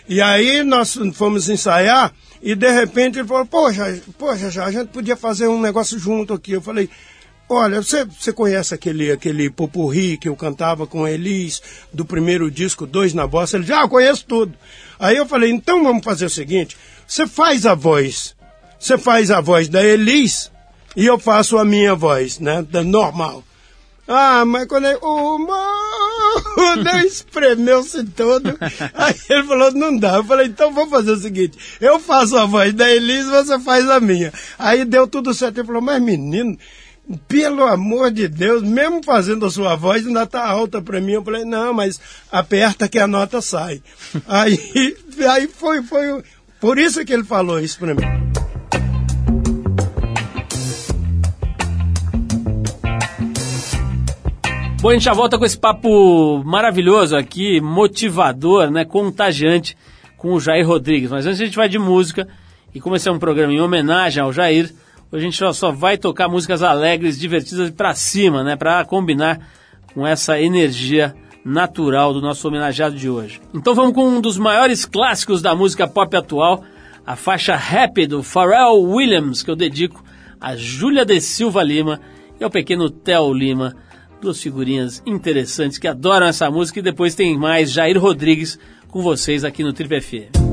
E 0.08 0.20
aí 0.20 0.62
nós 0.62 0.98
fomos 1.14 1.48
ensaiar 1.48 2.12
e 2.42 2.54
de 2.54 2.70
repente 2.70 3.18
ele 3.18 3.28
falou, 3.28 3.44
poxa, 3.46 4.00
poxa, 4.18 4.50
já, 4.50 4.64
a 4.64 4.72
gente 4.72 4.88
podia 4.88 5.14
fazer 5.16 5.46
um 5.46 5.60
negócio 5.60 5.98
junto 5.98 6.32
aqui. 6.34 6.52
Eu 6.52 6.60
falei, 6.62 6.88
Olha, 7.52 7.82
você, 7.82 8.04
você 8.04 8.32
conhece 8.32 8.72
aquele, 8.72 9.10
aquele 9.10 9.50
popurri 9.50 10.16
que 10.16 10.28
eu 10.28 10.36
cantava 10.36 10.86
com 10.86 11.04
a 11.04 11.10
Elis, 11.10 11.60
do 11.92 12.04
primeiro 12.04 12.48
disco, 12.48 12.86
Dois 12.86 13.12
na 13.12 13.26
Bossa? 13.26 13.56
Ele 13.56 13.64
disse, 13.64 13.74
ah, 13.76 13.80
eu 13.80 13.88
conheço 13.88 14.24
tudo. 14.24 14.54
Aí 15.00 15.16
eu 15.16 15.26
falei, 15.26 15.50
então 15.50 15.82
vamos 15.82 16.04
fazer 16.04 16.26
o 16.26 16.30
seguinte, 16.30 16.76
você 17.08 17.26
faz 17.26 17.66
a 17.66 17.74
voz, 17.74 18.36
você 18.78 18.96
faz 18.96 19.32
a 19.32 19.40
voz 19.40 19.68
da 19.68 19.84
Elis 19.84 20.48
e 20.94 21.04
eu 21.04 21.18
faço 21.18 21.58
a 21.58 21.64
minha 21.64 21.92
voz, 21.92 22.38
né, 22.38 22.62
da 22.62 22.84
normal. 22.84 23.42
Ah, 24.06 24.44
mas 24.44 24.66
quando 24.68 24.86
ele, 24.86 24.98
o 25.02 25.38
Deus 26.84 27.14
espremeu-se 27.14 28.04
todo. 28.04 28.56
Aí 28.94 29.14
ele 29.28 29.44
falou, 29.44 29.72
não 29.72 29.96
dá. 29.96 30.16
Eu 30.16 30.24
falei, 30.24 30.46
então 30.46 30.72
vamos 30.72 30.90
fazer 30.90 31.10
o 31.10 31.16
seguinte, 31.16 31.58
eu 31.80 31.98
faço 31.98 32.36
a 32.36 32.46
voz 32.46 32.72
da 32.72 32.88
Elis, 32.88 33.26
você 33.26 33.58
faz 33.58 33.90
a 33.90 33.98
minha. 33.98 34.32
Aí 34.56 34.84
deu 34.84 35.08
tudo 35.08 35.34
certo. 35.34 35.58
Ele 35.58 35.66
falou, 35.66 35.82
mas 35.82 36.00
menino, 36.00 36.56
pelo 37.16 37.64
amor 37.64 38.10
de 38.10 38.28
Deus, 38.28 38.62
mesmo 38.62 39.02
fazendo 39.02 39.46
a 39.46 39.50
sua 39.50 39.74
voz, 39.74 40.06
ainda 40.06 40.26
tá 40.26 40.46
alta 40.46 40.80
para 40.80 41.00
mim. 41.00 41.12
Eu 41.12 41.24
falei, 41.24 41.44
não, 41.44 41.72
mas 41.72 42.00
aperta 42.30 42.88
que 42.88 42.98
a 42.98 43.06
nota 43.06 43.40
sai. 43.40 43.82
aí, 44.26 44.58
aí 45.28 45.48
foi, 45.48 45.82
foi, 45.82 46.22
por 46.60 46.78
isso 46.78 47.04
que 47.04 47.12
ele 47.12 47.24
falou 47.24 47.58
isso 47.60 47.78
para 47.78 47.94
mim. 47.94 48.02
Bom, 54.80 54.88
a 54.88 54.92
gente 54.94 55.04
já 55.04 55.12
volta 55.12 55.36
com 55.36 55.44
esse 55.44 55.58
papo 55.58 56.42
maravilhoso 56.42 57.14
aqui, 57.14 57.60
motivador, 57.60 58.70
né, 58.70 58.82
contagiante, 58.82 59.76
com 60.16 60.32
o 60.32 60.40
Jair 60.40 60.66
Rodrigues. 60.66 61.10
Mas 61.10 61.26
antes 61.26 61.38
a 61.38 61.44
gente 61.44 61.56
vai 61.56 61.68
de 61.68 61.78
música, 61.78 62.26
e 62.74 62.78
é 62.78 63.10
um 63.10 63.18
programa 63.18 63.52
em 63.52 63.60
homenagem 63.60 64.22
ao 64.22 64.32
Jair, 64.32 64.72
hoje 65.10 65.26
a 65.26 65.30
gente 65.30 65.54
só, 65.54 65.72
vai 65.72 65.98
tocar 65.98 66.28
músicas 66.28 66.62
alegres, 66.62 67.18
divertidas 67.18 67.68
e 67.68 67.72
pra 67.72 67.94
cima, 67.94 68.44
né, 68.44 68.56
pra 68.56 68.84
combinar 68.84 69.40
com 69.94 70.06
essa 70.06 70.40
energia 70.40 71.14
natural 71.44 72.12
do 72.12 72.20
nosso 72.20 72.46
homenageado 72.46 72.96
de 72.96 73.08
hoje. 73.08 73.40
Então 73.54 73.74
vamos 73.74 73.94
com 73.94 74.06
um 74.06 74.20
dos 74.20 74.38
maiores 74.38 74.84
clássicos 74.84 75.42
da 75.42 75.54
música 75.54 75.88
pop 75.88 76.14
atual, 76.16 76.62
a 77.06 77.16
faixa 77.16 77.54
Happy 77.54 78.06
do 78.06 78.22
Pharrell 78.22 78.82
Williams, 78.82 79.42
que 79.42 79.50
eu 79.50 79.56
dedico 79.56 80.04
a 80.40 80.54
Júlia 80.54 81.04
de 81.04 81.20
Silva 81.20 81.62
Lima 81.62 82.00
e 82.38 82.44
ao 82.44 82.50
pequeno 82.50 82.90
Theo 82.90 83.32
Lima, 83.32 83.74
duas 84.20 84.40
figurinhas 84.40 85.02
interessantes 85.06 85.78
que 85.78 85.88
adoram 85.88 86.26
essa 86.26 86.50
música 86.50 86.78
e 86.78 86.82
depois 86.82 87.14
tem 87.14 87.38
mais 87.38 87.72
Jair 87.72 87.98
Rodrigues 88.00 88.58
com 88.88 89.02
vocês 89.02 89.44
aqui 89.44 89.62
no 89.62 89.72
Trip 89.72 90.00
FM. 90.00 90.49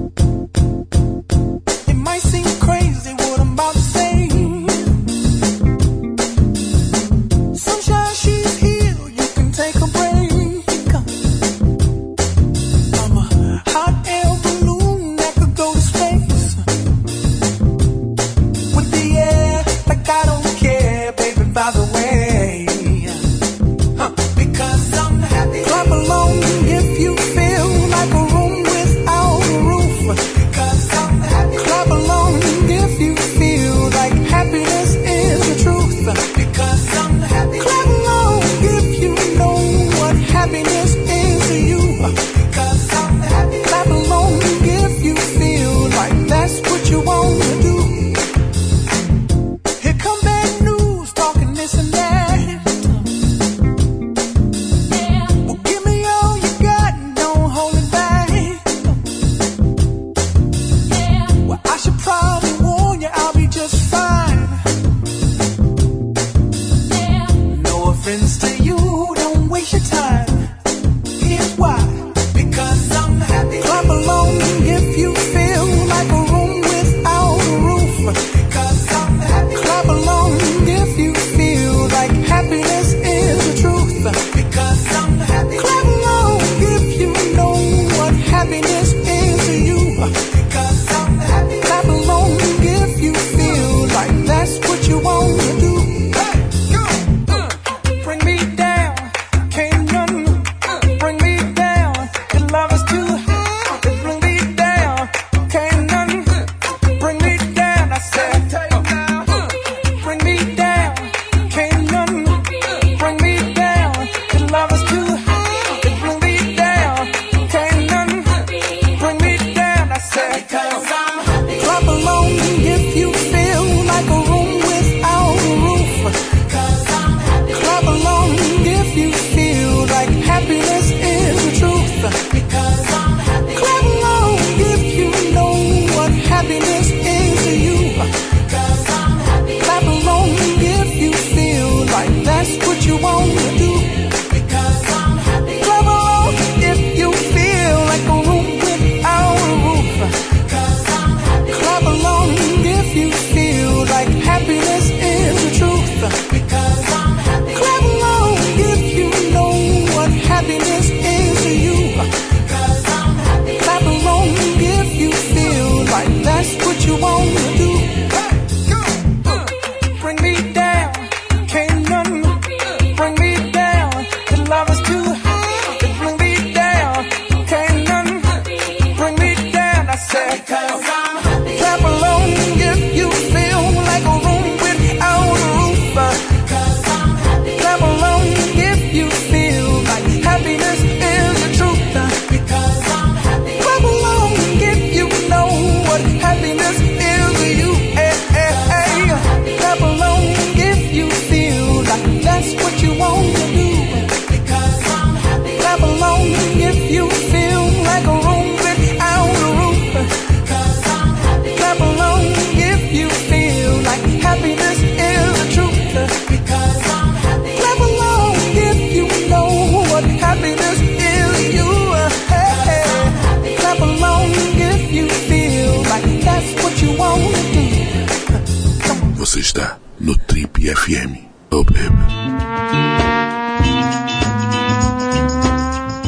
Você 229.27 229.41
está 229.41 229.77
no 229.99 230.17
Trip 230.17 230.73
FM. 230.73 231.17
Oh. 231.51 231.65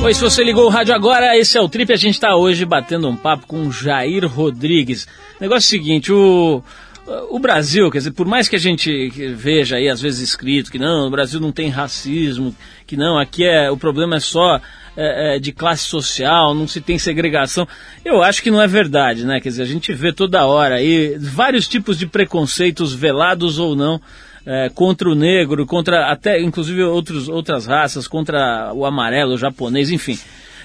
Oi, 0.05 0.13
se 0.13 0.21
você 0.21 0.41
ligou 0.41 0.67
o 0.67 0.69
rádio 0.69 0.95
agora, 0.95 1.37
esse 1.37 1.57
é 1.57 1.61
o 1.61 1.67
Trip. 1.67 1.91
A 1.91 1.97
gente 1.97 2.13
está 2.13 2.37
hoje 2.37 2.63
batendo 2.63 3.09
um 3.09 3.17
papo 3.17 3.45
com 3.45 3.67
o 3.67 3.73
Jair 3.73 4.25
Rodrigues. 4.25 5.05
Negócio 5.37 5.65
é 5.65 5.67
o 5.67 5.81
seguinte, 5.81 6.13
o, 6.13 6.63
o 7.29 7.39
Brasil, 7.39 7.91
quer 7.91 7.97
dizer, 7.97 8.11
por 8.11 8.25
mais 8.25 8.47
que 8.47 8.55
a 8.55 8.59
gente 8.59 9.09
veja 9.35 9.75
aí 9.75 9.89
às 9.89 9.99
vezes 9.99 10.21
escrito 10.21 10.71
que 10.71 10.79
não, 10.79 11.07
o 11.07 11.11
Brasil 11.11 11.41
não 11.41 11.51
tem 11.51 11.67
racismo, 11.67 12.55
que 12.87 12.95
não, 12.95 13.19
aqui 13.19 13.43
é 13.43 13.69
o 13.69 13.75
problema 13.75 14.15
é 14.15 14.21
só 14.21 14.61
é, 15.01 15.35
é, 15.35 15.39
de 15.39 15.53
classe 15.53 15.85
social, 15.85 16.53
não 16.53 16.67
se 16.67 16.81
tem 16.81 16.99
segregação. 16.99 17.65
Eu 18.03 18.21
acho 18.21 18.43
que 18.43 18.51
não 18.51 18.61
é 18.61 18.67
verdade, 18.67 19.25
né? 19.25 19.39
Quer 19.39 19.47
dizer, 19.47 19.63
a 19.63 19.65
gente 19.65 19.93
vê 19.93 20.11
toda 20.11 20.45
hora 20.45 20.75
aí 20.75 21.17
vários 21.17 21.69
tipos 21.69 21.97
de 21.97 22.05
preconceitos, 22.05 22.93
velados 22.93 23.59
ou 23.59 23.77
não, 23.77 24.01
é, 24.45 24.69
contra 24.69 25.09
o 25.09 25.15
negro, 25.15 25.65
contra 25.65 26.11
até 26.11 26.41
inclusive 26.41 26.83
outros, 26.83 27.29
outras 27.29 27.65
raças, 27.65 28.09
contra 28.09 28.73
o 28.73 28.85
amarelo, 28.85 29.35
o 29.35 29.37
japonês, 29.37 29.89
enfim. 29.89 30.19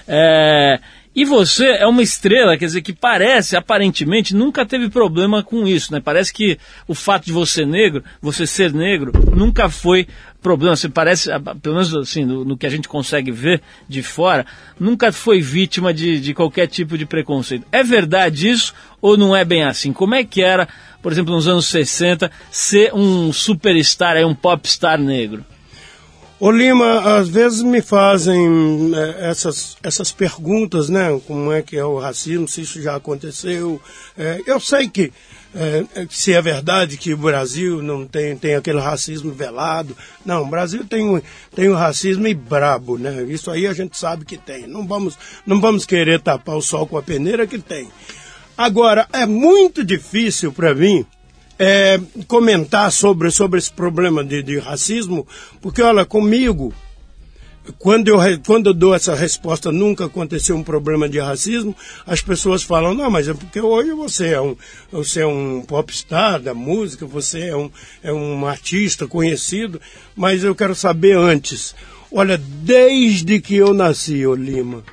É, 0.05 0.79
e 1.15 1.23
você 1.23 1.67
é 1.67 1.87
uma 1.87 2.01
estrela, 2.01 2.57
quer 2.57 2.65
dizer, 2.65 2.81
que 2.81 2.91
parece, 2.91 3.55
aparentemente, 3.55 4.35
nunca 4.35 4.65
teve 4.65 4.89
problema 4.89 5.41
com 5.41 5.65
isso, 5.65 5.93
né? 5.93 6.01
Parece 6.03 6.33
que 6.33 6.59
o 6.89 6.93
fato 6.93 7.25
de 7.25 7.31
você 7.31 7.65
negro, 7.65 8.03
você 8.21 8.45
ser 8.45 8.73
negro, 8.73 9.13
nunca 9.33 9.69
foi 9.69 10.09
problema. 10.45 10.75
Você 10.75 10.87
parece, 10.87 11.31
pelo 11.59 11.75
menos 11.75 11.95
assim, 11.95 12.23
no, 12.23 12.45
no, 12.45 12.55
que 12.55 12.67
a 12.67 12.69
gente 12.69 12.87
consegue 12.87 13.31
ver 13.31 13.63
de 13.89 14.03
fora, 14.03 14.45
nunca 14.79 15.11
foi 15.11 15.41
vítima 15.41 15.91
de, 15.91 16.19
de 16.19 16.35
qualquer 16.35 16.67
tipo 16.67 16.95
de 16.99 17.05
preconceito. 17.07 17.65
É 17.71 17.83
verdade 17.83 18.47
isso 18.47 18.71
ou 19.01 19.17
não 19.17 19.35
é 19.35 19.43
bem 19.43 19.63
assim? 19.63 19.91
Como 19.91 20.13
é 20.13 20.23
que 20.23 20.43
era, 20.43 20.67
por 21.01 21.11
exemplo, 21.11 21.33
nos 21.33 21.47
anos 21.47 21.65
60, 21.65 22.29
ser 22.51 22.93
um 22.93 23.33
superstar, 23.33 24.17
um 24.17 24.35
popstar 24.35 24.99
negro? 24.99 25.43
Ô 26.39 26.51
Lima, 26.51 27.17
às 27.17 27.27
vezes 27.27 27.63
me 27.63 27.81
fazem 27.81 28.91
é, 28.93 29.29
essas, 29.31 29.77
essas 29.81 30.11
perguntas, 30.11 30.89
né? 30.89 31.19
Como 31.25 31.51
é 31.51 31.63
que 31.63 31.75
é 31.75 31.83
o 31.83 31.97
racismo, 31.97 32.47
se 32.47 32.61
isso 32.61 32.79
já 32.79 32.95
aconteceu. 32.95 33.81
É, 34.15 34.41
eu 34.45 34.59
sei 34.59 34.87
que 34.87 35.11
é, 35.55 36.01
é 36.01 36.07
se 36.09 36.33
é 36.33 36.41
verdade 36.41 36.97
que 36.97 37.13
o 37.13 37.17
Brasil 37.17 37.81
não 37.81 38.05
tem, 38.05 38.35
tem 38.35 38.55
aquele 38.55 38.79
racismo 38.79 39.31
velado. 39.31 39.95
Não, 40.25 40.43
o 40.43 40.47
Brasil 40.47 40.85
tem, 40.85 41.21
tem 41.55 41.69
o 41.69 41.75
racismo 41.75 42.27
e 42.27 42.33
brabo, 42.33 42.97
né? 42.97 43.23
Isso 43.23 43.49
aí 43.49 43.65
a 43.65 43.73
gente 43.73 43.97
sabe 43.97 44.25
que 44.25 44.37
tem. 44.37 44.67
Não 44.67 44.85
vamos, 44.85 45.17
não 45.45 45.61
vamos 45.61 45.85
querer 45.85 46.19
tapar 46.19 46.57
o 46.57 46.61
sol 46.61 46.85
com 46.85 46.97
a 46.97 47.03
peneira 47.03 47.47
que 47.47 47.57
tem. 47.57 47.89
Agora, 48.57 49.07
é 49.13 49.25
muito 49.25 49.83
difícil 49.83 50.51
para 50.51 50.75
mim 50.75 51.05
é, 51.57 51.99
comentar 52.27 52.91
sobre, 52.91 53.31
sobre 53.31 53.59
esse 53.59 53.71
problema 53.71 54.23
de, 54.23 54.43
de 54.43 54.59
racismo, 54.59 55.25
porque, 55.61 55.81
olha, 55.81 56.05
comigo, 56.05 56.73
quando 57.79 58.07
eu, 58.07 58.17
quando 58.45 58.67
eu 58.67 58.73
dou 58.73 58.93
essa 58.93 59.15
resposta, 59.15 59.71
nunca 59.71 60.05
aconteceu 60.05 60.55
um 60.55 60.63
problema 60.63 61.09
de 61.09 61.19
racismo, 61.19 61.75
as 62.05 62.21
pessoas 62.21 62.63
falam, 62.63 62.93
não, 62.93 63.09
mas 63.09 63.27
é 63.27 63.33
porque 63.33 63.59
hoje 63.59 63.91
você 63.91 64.29
é 64.29 64.41
um, 64.41 64.55
você 64.91 65.21
é 65.21 65.27
um 65.27 65.61
popstar 65.61 66.39
da 66.39 66.53
música, 66.53 67.05
você 67.05 67.49
é 67.49 67.55
um, 67.55 67.71
é 68.03 68.13
um 68.13 68.45
artista 68.45 69.07
conhecido, 69.07 69.81
mas 70.15 70.43
eu 70.43 70.55
quero 70.55 70.75
saber 70.75 71.17
antes. 71.17 71.75
Olha, 72.11 72.37
desde 72.37 73.41
que 73.41 73.55
eu 73.55 73.73
nasci, 73.73 74.25
ô 74.25 74.35
Lima, 74.35 74.83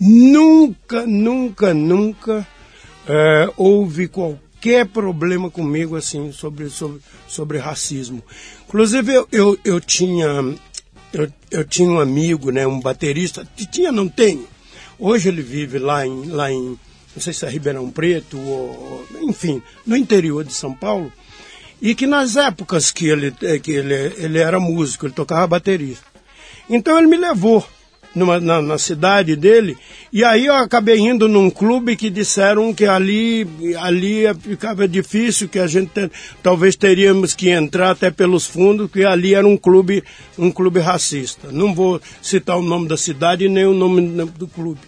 nunca, 0.00 1.06
nunca, 1.06 1.72
nunca 1.72 2.46
é, 3.08 3.50
houve 3.56 4.06
qualquer 4.08 4.86
problema 4.86 5.50
comigo 5.50 5.96
assim 5.96 6.30
sobre, 6.30 6.68
sobre, 6.68 7.00
sobre 7.26 7.58
racismo. 7.58 8.22
Inclusive 8.66 9.14
eu, 9.14 9.28
eu, 9.32 9.58
eu 9.64 9.80
tinha 9.80 10.54
eu, 11.22 11.32
eu 11.50 11.64
tinha 11.64 11.88
um 11.88 12.00
amigo, 12.00 12.50
né, 12.50 12.66
um 12.66 12.80
baterista, 12.80 13.46
tinha, 13.70 13.92
não 13.92 14.08
tenho. 14.08 14.46
Hoje 14.98 15.28
ele 15.28 15.42
vive 15.42 15.78
lá 15.78 16.06
em, 16.06 16.26
lá 16.26 16.50
em 16.50 16.78
não 17.14 17.22
sei 17.22 17.32
se 17.32 17.46
é 17.46 17.48
Ribeirão 17.48 17.90
Preto, 17.90 18.38
ou, 18.38 19.06
enfim, 19.22 19.62
no 19.86 19.96
interior 19.96 20.44
de 20.44 20.52
São 20.52 20.74
Paulo, 20.74 21.12
e 21.80 21.94
que 21.94 22.06
nas 22.06 22.36
épocas 22.36 22.90
que 22.90 23.06
ele, 23.06 23.30
que 23.62 23.72
ele, 23.72 23.94
ele 24.16 24.38
era 24.38 24.58
músico, 24.58 25.06
ele 25.06 25.14
tocava 25.14 25.46
baterista. 25.46 26.04
Então 26.68 26.98
ele 26.98 27.06
me 27.06 27.16
levou 27.16 27.66
numa, 28.14 28.38
na, 28.40 28.62
na, 28.62 28.78
cidade 28.78 29.34
dele. 29.36 29.76
E 30.12 30.22
aí 30.22 30.46
eu 30.46 30.54
acabei 30.54 30.98
indo 30.98 31.28
num 31.28 31.50
clube 31.50 31.96
que 31.96 32.08
disseram 32.10 32.72
que 32.72 32.86
ali, 32.86 33.46
ali 33.78 34.22
ficava 34.40 34.86
difícil, 34.86 35.48
que 35.48 35.58
a 35.58 35.66
gente 35.66 36.10
talvez 36.42 36.76
teríamos 36.76 37.34
que 37.34 37.50
entrar 37.50 37.90
até 37.90 38.10
pelos 38.10 38.46
fundos, 38.46 38.90
que 38.90 39.04
ali 39.04 39.34
era 39.34 39.46
um 39.46 39.56
clube, 39.56 40.04
um 40.38 40.50
clube 40.50 40.80
racista. 40.80 41.50
Não 41.50 41.74
vou 41.74 42.00
citar 42.22 42.58
o 42.58 42.62
nome 42.62 42.88
da 42.88 42.96
cidade 42.96 43.48
nem 43.48 43.66
o 43.66 43.74
nome 43.74 44.24
do 44.26 44.46
clube. 44.46 44.80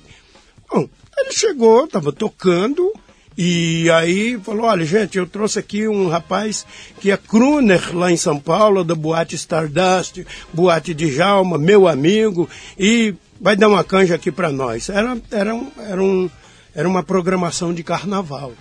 Bom, 0.71 0.89
ele 1.19 1.33
chegou, 1.33 1.85
estava 1.85 2.13
tocando, 2.13 2.93
e 3.37 3.91
aí 3.91 4.39
falou, 4.43 4.67
olha 4.67 4.85
gente, 4.85 5.19
eu 5.19 5.27
trouxe 5.27 5.59
aqui 5.59 5.87
um 5.87 6.09
rapaz 6.09 6.67
que 7.01 7.11
é 7.11 7.17
crooner 7.17 7.95
lá 7.95 8.11
em 8.11 8.17
São 8.17 8.41
Paulo, 8.41 8.83
da 8.83 8.95
Boate 8.95 9.35
Stardust, 9.35 10.25
Boate 10.53 10.95
de 10.95 11.13
Jalma, 11.13 11.59
meu 11.59 11.87
amigo, 11.87 12.49
e 12.79 13.15
vai 13.41 13.55
dar 13.55 13.69
uma 13.69 13.85
canja 13.85 14.15
aqui 14.15 14.33
para 14.33 14.51
nós. 14.51 14.89
Era, 14.89 15.19
era, 15.31 15.55
um, 15.55 15.71
era, 15.79 16.03
um, 16.03 16.31
era 16.75 16.89
uma 16.89 17.03
programação 17.03 17.75
de 17.75 17.83
carnaval. 17.83 18.53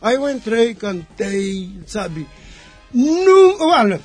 Aí 0.00 0.14
eu 0.14 0.28
entrei, 0.28 0.74
cantei, 0.74 1.70
sabe? 1.86 2.26
Não, 2.94 3.68
olha, 3.68 4.00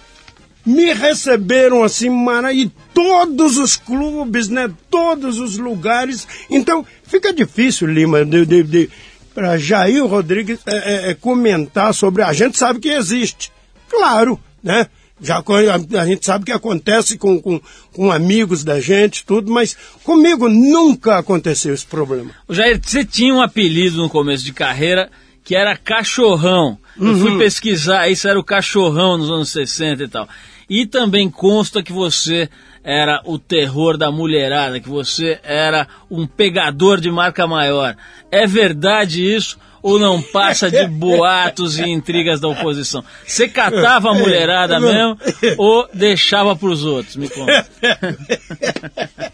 me 0.65 0.93
receberam 0.93 1.83
assim, 1.83 2.09
mara, 2.09 2.51
e 2.51 2.71
todos 2.93 3.57
os 3.57 3.75
clubes, 3.75 4.49
né? 4.49 4.71
Todos 4.89 5.39
os 5.39 5.57
lugares. 5.57 6.27
Então, 6.49 6.85
fica 7.03 7.33
difícil, 7.33 7.87
Lima, 7.87 8.25
de, 8.25 8.45
de, 8.45 8.63
de 8.63 8.89
para 9.37 9.55
Jair 9.55 10.03
Rodrigues 10.03 10.57
é, 10.65 10.77
é, 10.77 11.11
é, 11.11 11.13
comentar 11.13 11.93
sobre. 11.93 12.23
A 12.23 12.33
gente 12.33 12.57
sabe 12.57 12.79
que 12.79 12.89
existe, 12.89 13.51
claro, 13.87 14.39
né? 14.63 14.87
Já 15.21 15.37
a, 15.37 16.01
a 16.01 16.05
gente 16.07 16.25
sabe 16.25 16.45
que 16.45 16.51
acontece 16.51 17.19
com, 17.19 17.39
com, 17.39 17.61
com, 17.93 18.11
amigos 18.11 18.63
da 18.63 18.81
gente, 18.81 19.23
tudo, 19.23 19.51
mas 19.51 19.77
comigo 20.03 20.49
nunca 20.49 21.19
aconteceu 21.19 21.71
esse 21.71 21.85
problema. 21.85 22.31
O 22.47 22.53
Jair, 22.53 22.81
você 22.83 23.05
tinha 23.05 23.31
um 23.31 23.41
apelido 23.41 23.97
no 23.97 24.09
começo 24.09 24.43
de 24.43 24.53
carreira 24.53 25.07
que 25.43 25.55
era 25.55 25.77
cachorrão. 25.77 26.79
Eu 26.99 27.05
uhum. 27.05 27.19
fui 27.19 27.37
pesquisar, 27.37 28.09
isso 28.09 28.27
era 28.27 28.39
o 28.39 28.43
cachorrão 28.43 29.19
nos 29.19 29.29
anos 29.29 29.51
60 29.51 30.03
e 30.03 30.07
tal. 30.07 30.27
E 30.67 30.87
também 30.87 31.29
consta 31.29 31.83
que 31.83 31.93
você 31.93 32.49
era 32.87 33.21
o 33.25 33.37
terror 33.37 33.97
da 33.97 34.09
mulherada, 34.09 34.79
que 34.79 34.87
você 34.87 35.37
era 35.43 35.85
um 36.09 36.25
pegador 36.25 37.01
de 37.01 37.11
marca 37.11 37.45
maior. 37.45 37.97
É 38.31 38.47
verdade 38.47 39.21
isso? 39.21 39.59
Ou 39.83 39.99
não 39.99 40.21
passa 40.21 40.71
de 40.71 40.87
boatos 40.87 41.77
e 41.77 41.83
intrigas 41.83 42.39
da 42.39 42.47
oposição? 42.47 43.03
Você 43.25 43.49
catava 43.49 44.11
a 44.11 44.13
mulherada 44.13 44.79
mesmo 44.79 45.17
ou 45.57 45.85
deixava 45.93 46.55
para 46.55 46.69
os 46.69 46.85
outros? 46.85 47.17
Me 47.17 47.27
conta. 47.27 47.67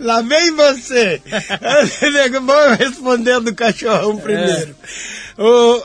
Lá 0.00 0.22
vem 0.22 0.56
você! 0.56 1.20
Vou 2.42 2.70
responder 2.76 3.40
do 3.40 3.54
cachorrão 3.54 4.16
primeiro. 4.16 4.74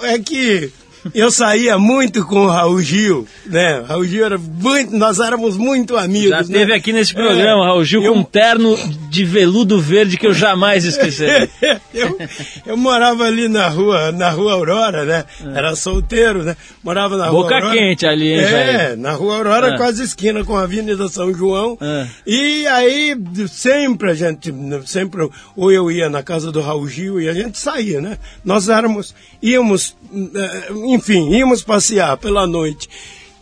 É, 0.01 0.13
é 0.13 0.19
que 0.19 0.71
eu 1.13 1.29
saía 1.31 1.77
muito 1.77 2.25
com 2.25 2.45
o 2.45 2.47
Raul 2.47 2.81
Gil, 2.81 3.27
né? 3.45 3.83
Raul 3.87 4.05
Gil 4.05 4.25
era 4.25 4.37
muito, 4.37 4.95
nós 4.95 5.19
éramos 5.19 5.57
muito 5.57 5.97
amigos. 5.97 6.29
Já 6.29 6.43
teve 6.43 6.65
né? 6.65 6.75
aqui 6.75 6.91
nesse 6.91 7.13
programa, 7.13 7.63
é, 7.63 7.67
Raul 7.67 7.83
Gil, 7.83 8.03
eu... 8.03 8.13
com 8.13 8.19
um 8.19 8.23
terno 8.23 8.75
de 9.09 9.23
veludo 9.23 9.79
verde 9.79 10.17
que 10.17 10.25
eu 10.25 10.33
jamais 10.33 10.83
esquecerei. 10.85 11.49
eu, 11.93 12.17
eu 12.65 12.77
morava 12.77 13.25
ali 13.25 13.47
na 13.47 13.67
rua, 13.67 14.11
na 14.11 14.29
rua 14.29 14.53
Aurora, 14.53 15.05
né? 15.05 15.25
É. 15.43 15.57
Era 15.57 15.75
solteiro, 15.75 16.43
né? 16.43 16.55
Morava 16.83 17.17
na 17.17 17.27
rua 17.27 17.43
Boca 17.43 17.55
Aurora. 17.55 17.73
quente 17.73 18.05
ali, 18.05 18.33
hein, 18.33 18.39
É, 18.39 18.95
na 18.95 19.11
rua 19.11 19.37
Aurora, 19.37 19.69
é. 19.69 19.77
quase 19.77 20.03
esquina 20.03 20.43
com 20.43 20.57
a 20.57 20.63
Avenida 20.63 21.07
São 21.07 21.33
João. 21.33 21.77
É. 21.81 22.07
E 22.25 22.67
aí, 22.67 23.15
sempre 23.47 24.11
a 24.11 24.13
gente, 24.13 24.53
sempre, 24.85 25.29
ou 25.55 25.71
eu 25.71 25.91
ia 25.91 26.09
na 26.09 26.23
casa 26.23 26.51
do 26.51 26.61
Raul 26.61 26.87
Gil 26.87 27.21
e 27.21 27.29
a 27.29 27.33
gente 27.33 27.57
saía, 27.57 28.01
né? 28.01 28.17
Nós 28.43 28.69
éramos, 28.69 29.15
íamos, 29.41 29.95
eh, 30.13 30.71
enfim, 30.95 31.29
íamos 31.31 31.63
passear 31.63 32.17
pela 32.17 32.47
noite. 32.47 32.89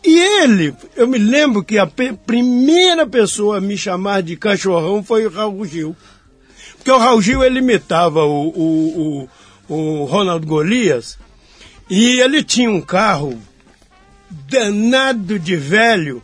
E 0.03 0.19
ele, 0.19 0.75
eu 0.97 1.07
me 1.07 1.17
lembro 1.17 1.63
que 1.63 1.77
a 1.77 1.87
primeira 1.87 3.07
pessoa 3.07 3.57
a 3.57 3.61
me 3.61 3.77
chamar 3.77 4.21
de 4.21 4.35
cachorrão 4.35 5.01
foi 5.01 5.25
o 5.25 5.29
Raul 5.29 5.65
Gil. 5.65 5.95
Porque 6.75 6.91
o 6.91 6.97
Raul 6.97 7.21
Gil, 7.21 7.43
ele 7.43 7.59
imitava 7.59 8.25
o, 8.25 8.49
o, 8.49 9.29
o, 9.69 9.73
o 9.73 10.03
Ronald 10.03 10.45
Golias, 10.45 11.17
e 11.89 12.19
ele 12.19 12.43
tinha 12.43 12.69
um 12.69 12.81
carro 12.81 13.39
danado 14.49 15.39
de 15.39 15.55
velho, 15.55 16.21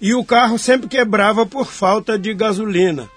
e 0.00 0.12
o 0.14 0.24
carro 0.24 0.58
sempre 0.58 0.88
quebrava 0.88 1.46
por 1.46 1.66
falta 1.66 2.18
de 2.18 2.34
gasolina. 2.34 3.08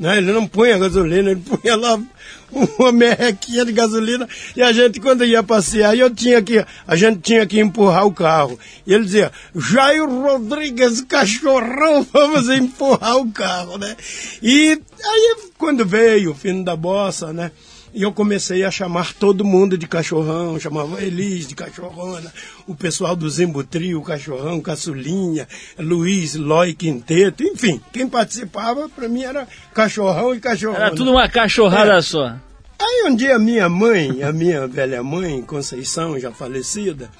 Né? 0.00 0.16
Ele 0.16 0.32
não 0.32 0.46
punha 0.46 0.78
gasolina, 0.78 1.30
ele 1.30 1.42
punha 1.42 1.76
lá 1.76 2.00
uma 2.78 2.90
merrequinha 2.90 3.66
de 3.66 3.72
gasolina 3.72 4.26
e 4.56 4.62
a 4.62 4.72
gente 4.72 4.98
quando 4.98 5.26
ia 5.26 5.42
passear, 5.42 5.94
eu 5.94 6.08
tinha 6.08 6.40
que, 6.40 6.64
a 6.86 6.96
gente 6.96 7.20
tinha 7.20 7.46
que 7.46 7.60
empurrar 7.60 8.06
o 8.06 8.12
carro. 8.12 8.58
E 8.86 8.94
ele 8.94 9.04
dizia, 9.04 9.30
Jair 9.54 10.08
Rodrigues, 10.08 11.02
cachorrão, 11.02 12.02
vamos 12.10 12.48
empurrar 12.48 13.18
o 13.18 13.30
carro, 13.30 13.76
né? 13.76 13.94
E 14.42 14.80
aí 15.04 15.36
quando 15.58 15.84
veio 15.84 16.30
o 16.30 16.34
fim 16.34 16.64
da 16.64 16.74
bossa, 16.74 17.30
né? 17.30 17.50
E 17.92 18.02
eu 18.02 18.12
comecei 18.12 18.62
a 18.62 18.70
chamar 18.70 19.12
todo 19.14 19.44
mundo 19.44 19.76
de 19.76 19.88
cachorrão, 19.88 20.58
chamava 20.60 21.02
Elis 21.02 21.46
de 21.46 21.56
cachorrona, 21.56 22.32
o 22.66 22.74
pessoal 22.74 23.16
do 23.16 23.28
Zimbutri, 23.28 23.94
o 23.96 24.02
cachorrão, 24.02 24.60
caçulinha, 24.60 25.48
Luiz, 25.78 26.36
Loi 26.36 26.72
Quinteto, 26.72 27.42
enfim, 27.42 27.80
quem 27.92 28.08
participava 28.08 28.88
para 28.88 29.08
mim 29.08 29.24
era 29.24 29.46
cachorrão 29.74 30.34
e 30.34 30.40
cachorrona. 30.40 30.86
Era 30.86 30.94
tudo 30.94 31.10
uma 31.10 31.28
cachorrada 31.28 31.94
É. 31.96 32.02
só. 32.02 32.36
Aí 32.78 33.04
um 33.06 33.14
dia 33.14 33.38
minha 33.38 33.68
mãe, 33.68 34.22
a 34.22 34.32
minha 34.32 34.66
velha 34.66 35.02
mãe, 35.02 35.42
Conceição, 35.42 36.18
já 36.18 36.30
falecida, 36.30 37.10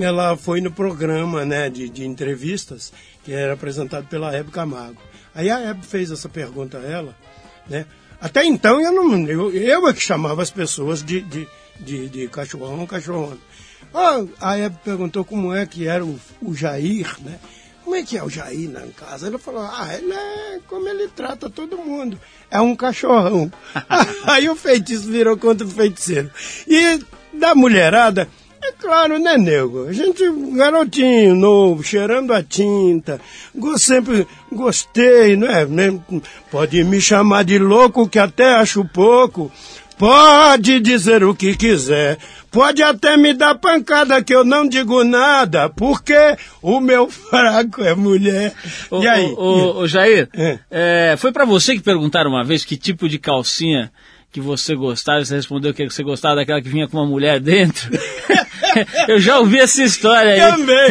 ela 0.00 0.36
foi 0.36 0.60
no 0.60 0.72
programa 0.72 1.44
né, 1.44 1.70
de, 1.70 1.88
de 1.88 2.04
entrevistas 2.04 2.92
que 3.22 3.32
era 3.32 3.52
apresentado 3.52 4.06
pela 4.08 4.34
Hebe 4.34 4.50
Camargo. 4.50 5.00
Aí 5.34 5.50
a 5.50 5.60
Hebe 5.60 5.86
fez 5.86 6.10
essa 6.10 6.28
pergunta 6.28 6.78
a 6.78 6.82
ela, 6.82 7.14
né? 7.68 7.86
Até 8.24 8.42
então 8.42 8.80
eu 8.80 8.90
não, 8.90 9.28
eu, 9.28 9.52
eu 9.52 9.86
é 9.86 9.92
que 9.92 10.00
chamava 10.00 10.42
as 10.42 10.50
pessoas 10.50 11.02
de, 11.02 11.20
de, 11.20 11.46
de, 11.78 12.08
de 12.08 12.28
cachorrão, 12.28 12.86
cachorrona. 12.86 13.36
Ah, 13.92 14.24
a 14.40 14.58
Hebe 14.58 14.78
perguntou 14.82 15.26
como 15.26 15.52
é 15.54 15.66
que 15.66 15.86
era 15.86 16.02
o, 16.02 16.18
o 16.40 16.54
Jair, 16.54 17.14
né? 17.20 17.38
Como 17.84 17.94
é 17.94 18.02
que 18.02 18.16
é 18.16 18.24
o 18.24 18.30
Jair 18.30 18.70
na 18.70 18.80
casa? 18.96 19.26
Ele 19.26 19.36
falou, 19.36 19.60
ah, 19.60 19.90
ele 19.92 20.10
é 20.10 20.58
como 20.66 20.88
ele 20.88 21.06
trata 21.08 21.50
todo 21.50 21.76
mundo. 21.76 22.18
É 22.50 22.58
um 22.62 22.74
cachorrão. 22.74 23.52
Aí 24.24 24.48
o 24.48 24.56
feitiço 24.56 25.06
virou 25.06 25.36
contra 25.36 25.66
o 25.66 25.70
feiticeiro. 25.70 26.30
E 26.66 27.04
da 27.30 27.54
mulherada, 27.54 28.26
é 28.66 28.72
claro, 28.72 29.18
né, 29.18 29.36
nego? 29.36 29.86
A 29.88 29.92
gente, 29.92 30.22
garotinho, 30.56 31.34
novo, 31.34 31.82
cheirando 31.82 32.32
a 32.32 32.42
tinta. 32.42 33.20
Sempre 33.76 34.26
gostei, 34.50 35.36
não 35.36 35.48
é? 35.48 35.66
Pode 36.50 36.82
me 36.84 37.00
chamar 37.00 37.44
de 37.44 37.58
louco, 37.58 38.08
que 38.08 38.18
até 38.18 38.54
acho 38.54 38.84
pouco. 38.84 39.50
Pode 39.96 40.80
dizer 40.80 41.22
o 41.22 41.34
que 41.34 41.56
quiser. 41.56 42.18
Pode 42.50 42.82
até 42.82 43.16
me 43.16 43.32
dar 43.32 43.54
pancada 43.56 44.22
que 44.22 44.34
eu 44.34 44.44
não 44.44 44.68
digo 44.68 45.02
nada, 45.04 45.68
porque 45.68 46.36
o 46.62 46.80
meu 46.80 47.08
fraco 47.10 47.82
é 47.82 47.94
mulher. 47.94 48.52
Ô, 48.90 49.02
e 49.02 49.08
aí? 49.08 49.24
ô, 49.36 49.42
ô, 49.42 49.78
ô, 49.80 49.86
Jair, 49.88 50.28
É. 50.36 50.58
é, 50.70 51.16
foi 51.16 51.32
pra 51.32 51.44
você 51.44 51.74
que 51.74 51.82
perguntaram 51.82 52.30
uma 52.30 52.44
vez 52.44 52.64
que 52.64 52.76
tipo 52.76 53.08
de 53.08 53.18
calcinha 53.18 53.90
que 54.34 54.40
você 54.40 54.74
gostava, 54.74 55.24
você 55.24 55.36
respondeu 55.36 55.72
que 55.72 55.88
você 55.88 56.02
gostava 56.02 56.34
daquela 56.34 56.60
que 56.60 56.68
vinha 56.68 56.88
com 56.88 56.96
uma 56.96 57.06
mulher 57.06 57.38
dentro. 57.38 57.88
Eu 59.06 59.20
já 59.20 59.38
ouvi 59.38 59.60
essa 59.60 59.80
história 59.80 60.32
aí. 60.32 60.50
Também. 60.50 60.90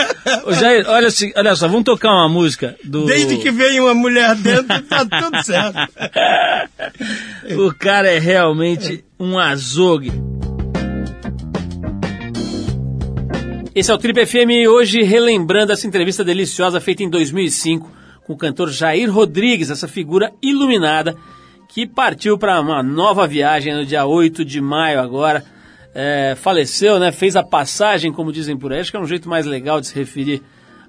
Jair, 0.58 0.88
olha, 0.88 1.08
olha 1.36 1.54
só, 1.54 1.68
vamos 1.68 1.84
tocar 1.84 2.10
uma 2.10 2.30
música 2.30 2.76
do. 2.82 3.04
Desde 3.04 3.36
que 3.36 3.50
veio 3.50 3.84
uma 3.84 3.94
mulher 3.94 4.34
dentro, 4.36 4.82
tá 4.84 5.04
tudo 5.04 5.44
certo. 5.44 5.76
O 7.62 7.74
cara 7.74 8.08
é 8.08 8.18
realmente 8.18 9.04
um 9.20 9.38
azogue. 9.38 10.10
Esse 13.74 13.90
é 13.90 13.94
o 13.94 13.98
Trip 13.98 14.24
FM 14.24 14.66
hoje 14.66 15.02
relembrando 15.02 15.72
essa 15.72 15.86
entrevista 15.86 16.24
deliciosa 16.24 16.80
feita 16.80 17.02
em 17.02 17.10
2005 17.10 17.92
com 18.26 18.32
o 18.32 18.36
cantor 18.36 18.70
Jair 18.70 19.12
Rodrigues, 19.12 19.70
essa 19.70 19.86
figura 19.86 20.32
iluminada 20.42 21.14
que 21.68 21.86
partiu 21.86 22.38
para 22.38 22.60
uma 22.60 22.82
nova 22.82 23.26
viagem 23.26 23.74
no 23.74 23.84
dia 23.84 24.06
8 24.06 24.44
de 24.44 24.60
maio 24.60 25.00
agora. 25.00 25.44
É, 25.94 26.34
faleceu, 26.36 26.98
né? 26.98 27.12
Fez 27.12 27.36
a 27.36 27.42
passagem, 27.42 28.12
como 28.12 28.32
dizem 28.32 28.56
por 28.56 28.72
aí. 28.72 28.80
Acho 28.80 28.90
que 28.90 28.96
é 28.96 29.00
um 29.00 29.06
jeito 29.06 29.28
mais 29.28 29.44
legal 29.44 29.80
de 29.80 29.88
se 29.88 29.94
referir 29.94 30.42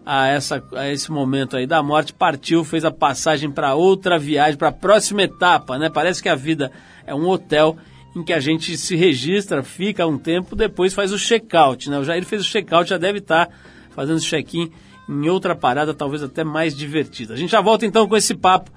a, 0.06 0.28
essa, 0.28 0.64
a 0.76 0.90
esse 0.90 1.12
momento 1.12 1.58
aí 1.58 1.68
da 1.68 1.84
morte. 1.84 2.14
Partiu, 2.14 2.64
fez 2.64 2.86
a 2.86 2.92
passagem 2.92 3.52
para 3.52 3.76
outra 3.76 4.18
viagem, 4.18 4.58
para 4.58 4.70
a 4.70 4.74
próxima 4.74 5.24
etapa, 5.24 5.78
né? 5.78 5.90
Parece 5.90 6.24
que 6.24 6.30
a 6.30 6.36
vida 6.36 6.72
é 7.06 7.14
um 7.14 7.28
hotel 7.28 7.78
em 8.16 8.24
que 8.24 8.34
a 8.34 8.40
gente 8.40 8.76
se 8.78 8.96
registra, 8.96 9.62
fica 9.62 10.08
um 10.08 10.18
tempo, 10.18 10.56
depois 10.56 10.94
faz 10.94 11.12
o 11.12 11.20
check-out, 11.20 11.90
né? 11.90 12.00
O 12.00 12.04
Jair 12.04 12.26
fez 12.26 12.42
o 12.42 12.50
check-out, 12.50 12.90
já 12.90 12.98
deve 12.98 13.20
estar 13.20 13.50
fazendo 13.92 14.20
check-in 14.20 14.72
em 15.08 15.30
outra 15.30 15.56
parada, 15.56 15.94
talvez 15.94 16.24
até 16.24 16.44
mais 16.44 16.76
divertida. 16.76 17.34
A 17.34 17.38
gente 17.38 17.52
já 17.52 17.62
volta 17.62 17.86
então 17.86 18.08
com 18.08 18.18
esse 18.18 18.34
papo 18.34 18.72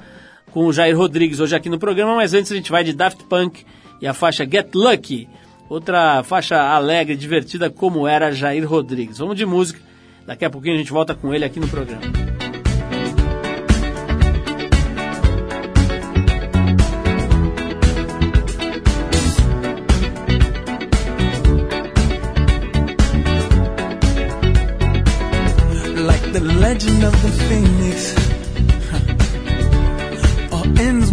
com 0.53 0.67
o 0.67 0.73
Jair 0.73 0.97
Rodrigues 0.97 1.41
hoje 1.41 1.57
aqui 1.57 1.69
no 1.69 1.79
programa, 1.79 2.15
mas 2.15 2.35
antes 2.35 2.53
a 2.53 2.55
gente 2.55 2.71
vai 2.71 2.85
de 2.85 2.93
Daft 2.93 3.25
Punk 3.25 3.65
e 4.01 4.07
a 4.07 4.15
faixa 4.15 4.45
Get 4.45 4.75
Lucky, 4.75 5.29
outra 5.69 6.23
faixa 6.23 6.61
alegre, 6.61 7.17
divertida 7.17 7.71
como 7.71 8.07
era 8.07 8.33
Jair 8.33 8.69
Rodrigues. 8.69 9.19
Vamos 9.19 9.37
de 9.37 9.47
música, 9.47 9.81
daqui 10.27 10.45
a 10.45 10.51
pouquinho 10.51 10.75
a 10.75 10.79
gente 10.79 10.93
volta 10.93 11.15
com 11.15 11.35
ele 11.35 11.45
aqui 11.45 11.59
no 11.59 11.69
programa. 11.69 12.03
legend 26.63 27.05
of 27.05 27.13
the 27.23 27.31
phoenix. 27.49 27.72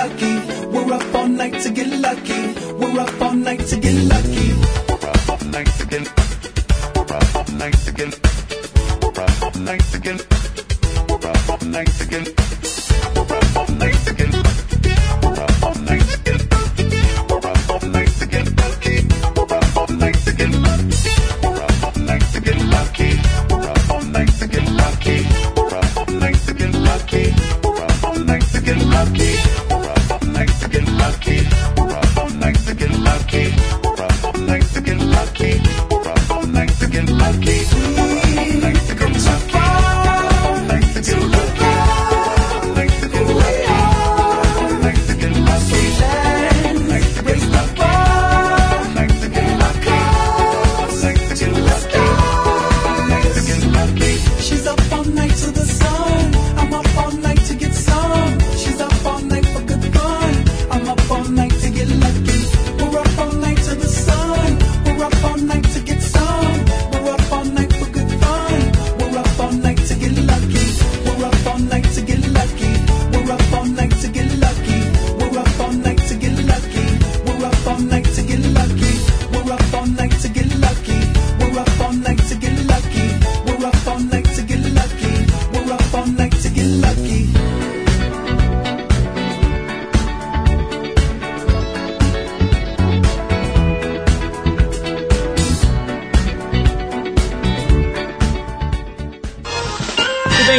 aquí. 0.00 0.39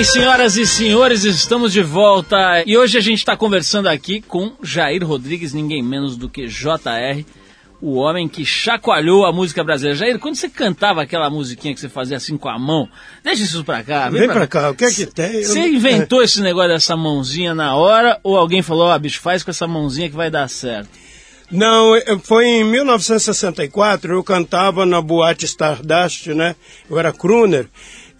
Bem, 0.02 0.04
senhoras 0.04 0.58
e 0.58 0.66
senhores, 0.66 1.24
estamos 1.26 1.72
de 1.72 1.84
volta 1.84 2.64
e 2.66 2.76
hoje 2.76 2.98
a 2.98 3.02
gente 3.02 3.20
está 3.20 3.38
conversando 3.38 3.88
aqui 3.88 4.20
com 4.20 4.54
Jair 4.64 5.06
Rodrigues, 5.06 5.54
ninguém 5.54 5.84
menos 5.84 6.18
do 6.18 6.28
que 6.28 6.48
JR, 6.48 7.24
o 7.80 7.94
homem 7.94 8.28
que 8.28 8.44
chacoalhou 8.44 9.26
a 9.26 9.32
música 9.32 9.64
brasileira. 9.64 9.98
Jair, 10.00 10.18
quando 10.18 10.36
você 10.36 10.50
cantava 10.50 11.04
aquela 11.04 11.30
musiquinha 11.30 11.74
que 11.74 11.80
você 11.80 11.88
fazia 11.88 12.18
assim 12.18 12.36
com 12.36 12.50
a 12.50 12.58
mão, 12.58 12.90
deixa 13.24 13.44
isso 13.44 13.64
pra 13.64 13.84
cá. 13.84 14.10
Vem 14.10 14.28
pra 14.28 14.48
cá, 14.48 14.72
o 14.72 14.76
que 14.76 14.86
é 14.86 14.92
que 14.92 15.06
tem? 15.06 15.44
Você 15.44 15.68
inventou 15.68 16.24
esse 16.24 16.42
negócio 16.42 16.70
dessa 16.70 16.98
mãozinha 16.98 17.54
na 17.54 17.76
hora 17.76 18.20
ou 18.24 18.36
alguém 18.36 18.64
falou, 18.64 18.88
ó, 18.88 18.98
bicho, 18.98 19.22
faz 19.22 19.44
com 19.44 19.52
essa 19.52 19.68
mãozinha 19.68 20.10
que 20.10 20.16
vai 20.16 20.32
dar 20.32 20.50
certo? 20.50 20.90
Não, 21.52 21.92
foi 22.24 22.48
em 22.48 22.64
1964, 22.64 24.14
eu 24.14 24.24
cantava 24.24 24.84
na 24.84 25.00
boate 25.00 25.46
Stardust, 25.46 26.28
né? 26.28 26.56
Eu 26.90 26.98
era 26.98 27.14
crooner. 27.14 27.68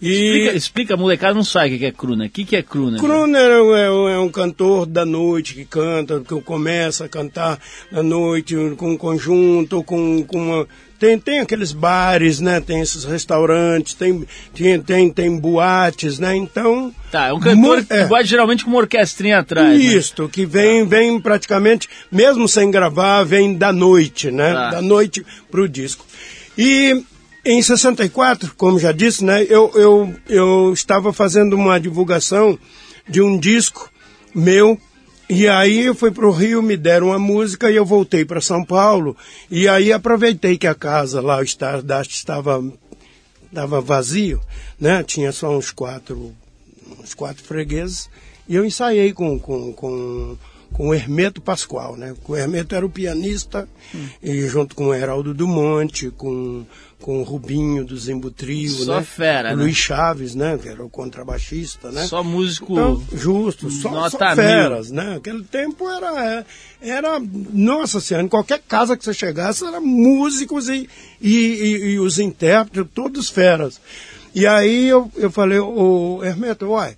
E 0.04 0.10
Explica, 0.12 0.56
explica 0.56 0.94
a 0.94 0.96
molecada 0.96 1.32
não 1.34 1.44
sabe 1.44 1.76
o 1.76 1.78
que 1.78 1.86
é 1.86 1.92
crooner. 1.92 2.26
O 2.26 2.30
que, 2.30 2.44
que 2.44 2.56
é 2.56 2.62
crooner? 2.62 2.98
crooner 3.00 3.40
é, 3.40 3.62
um- 3.62 3.76
é 3.76 3.90
um- 3.90 4.08
é 4.08 4.18
um 4.18 4.28
cantor 4.28 4.84
da 4.84 5.04
noite 5.04 5.54
que 5.54 5.64
canta, 5.64 6.18
que 6.20 6.40
começa 6.42 7.04
a 7.04 7.08
cantar 7.08 7.56
na 7.90 8.02
noite 8.02 8.56
com 8.76 8.90
um 8.92 8.96
conjunto, 8.96 9.82
com, 9.84 10.24
com 10.24 10.38
uma... 10.38 10.66
Tem, 10.98 11.18
tem 11.18 11.40
aqueles 11.40 11.72
bares, 11.72 12.38
né? 12.40 12.60
Tem 12.60 12.80
esses 12.80 13.04
restaurantes, 13.04 13.94
tem, 13.94 14.24
tem, 14.54 14.80
tem, 14.80 15.10
tem 15.10 15.36
boates, 15.38 16.18
né? 16.18 16.34
Então... 16.36 16.92
Tá, 17.10 17.26
é 17.28 17.32
um 17.32 17.40
cantor 17.40 17.56
mu- 17.78 17.84
que 17.84 18.04
pode 18.08 18.28
geralmente 18.28 18.64
com 18.64 18.70
uma 18.70 18.78
orquestrinha 18.80 19.38
atrás. 19.38 19.68
né? 19.78 19.84
Isto, 19.84 20.28
que 20.28 20.44
vem, 20.46 20.86
vem 20.86 21.20
praticamente, 21.20 21.88
mesmo 22.10 22.46
sem 22.48 22.70
gravar, 22.70 23.22
vem 23.24 23.54
da 23.56 23.72
noite, 23.72 24.30
né? 24.30 24.52
Tá. 24.52 24.70
Da 24.70 24.82
noite 24.82 25.24
pro 25.50 25.68
disco. 25.68 26.06
E 26.56 27.02
em 27.44 27.60
64, 27.60 28.54
como 28.56 28.78
já 28.78 28.92
disse, 28.92 29.24
né? 29.24 29.42
Eu, 29.44 29.70
eu, 29.74 30.14
eu 30.28 30.72
estava 30.72 31.12
fazendo 31.12 31.54
uma 31.54 31.80
divulgação 31.80 32.58
de 33.08 33.20
um 33.20 33.38
disco 33.38 33.90
meu. 34.34 34.78
E 35.28 35.48
aí 35.48 35.86
eu 35.86 35.94
fui 35.94 36.10
para 36.10 36.26
o 36.26 36.30
Rio, 36.30 36.62
me 36.62 36.76
deram 36.76 37.12
a 37.12 37.18
música 37.18 37.70
e 37.70 37.76
eu 37.76 37.84
voltei 37.84 38.24
para 38.24 38.40
São 38.40 38.64
Paulo. 38.64 39.16
E 39.50 39.66
aí 39.66 39.92
aproveitei 39.92 40.58
que 40.58 40.66
a 40.66 40.74
casa 40.74 41.20
lá, 41.20 41.38
o 41.38 41.42
Stardust, 41.42 42.12
estava 42.12 42.62
estava 43.52 43.80
vazio, 43.80 44.40
né? 44.80 45.02
Tinha 45.02 45.30
só 45.30 45.56
uns 45.56 45.70
quatro, 45.70 46.34
uns 46.98 47.14
quatro 47.14 47.44
fregueses. 47.44 48.08
E 48.48 48.54
eu 48.54 48.64
ensaiei 48.64 49.12
com, 49.12 49.38
com, 49.38 49.72
com, 49.72 50.36
com 50.72 50.88
o 50.88 50.94
Hermeto 50.94 51.40
Pascoal, 51.40 51.96
né? 51.96 52.14
O 52.26 52.36
Hermeto 52.36 52.74
era 52.74 52.84
o 52.84 52.90
pianista, 52.90 53.68
e 54.22 54.46
junto 54.48 54.74
com 54.74 54.86
o 54.86 54.94
Heraldo 54.94 55.34
Dumont, 55.34 56.10
com, 56.12 56.64
com 57.00 57.20
o 57.20 57.22
Rubinho 57.22 57.84
do 57.84 57.96
Zimbo 57.96 58.30
Trio, 58.30 58.70
Só 58.70 58.96
né? 59.00 59.02
fera, 59.04 59.52
o 59.52 59.56
né? 59.56 59.62
Luiz 59.64 59.76
Chaves, 59.76 60.34
né? 60.34 60.58
Que 60.60 60.68
era 60.70 60.82
o 60.82 60.88
contrabaixista, 60.88 61.90
né? 61.90 62.06
Só 62.06 62.24
músico. 62.24 62.72
Então, 62.72 63.02
justo, 63.12 63.70
só, 63.70 64.08
só 64.08 64.18
mil. 64.18 64.34
feras, 64.36 64.90
né? 64.90 65.16
Aquele 65.16 65.44
tempo 65.44 65.88
era, 65.90 66.46
era, 66.80 67.20
nossa 67.52 68.00
senhora, 68.00 68.24
em 68.24 68.28
qualquer 68.28 68.60
casa 68.66 68.96
que 68.96 69.04
você 69.04 69.12
chegasse, 69.12 69.64
eram 69.66 69.80
músicos 69.84 70.68
e, 70.68 70.88
e, 71.20 71.36
e- 71.36 71.84
e 71.92 71.98
os 71.98 72.18
intérpretes, 72.18 72.90
todos 72.94 73.28
feras. 73.28 73.78
E 74.34 74.46
aí 74.46 74.88
eu, 74.88 75.10
eu 75.16 75.30
falei, 75.30 75.58
ô 75.58 76.20
Hermeto, 76.24 76.64
uai, 76.66 76.96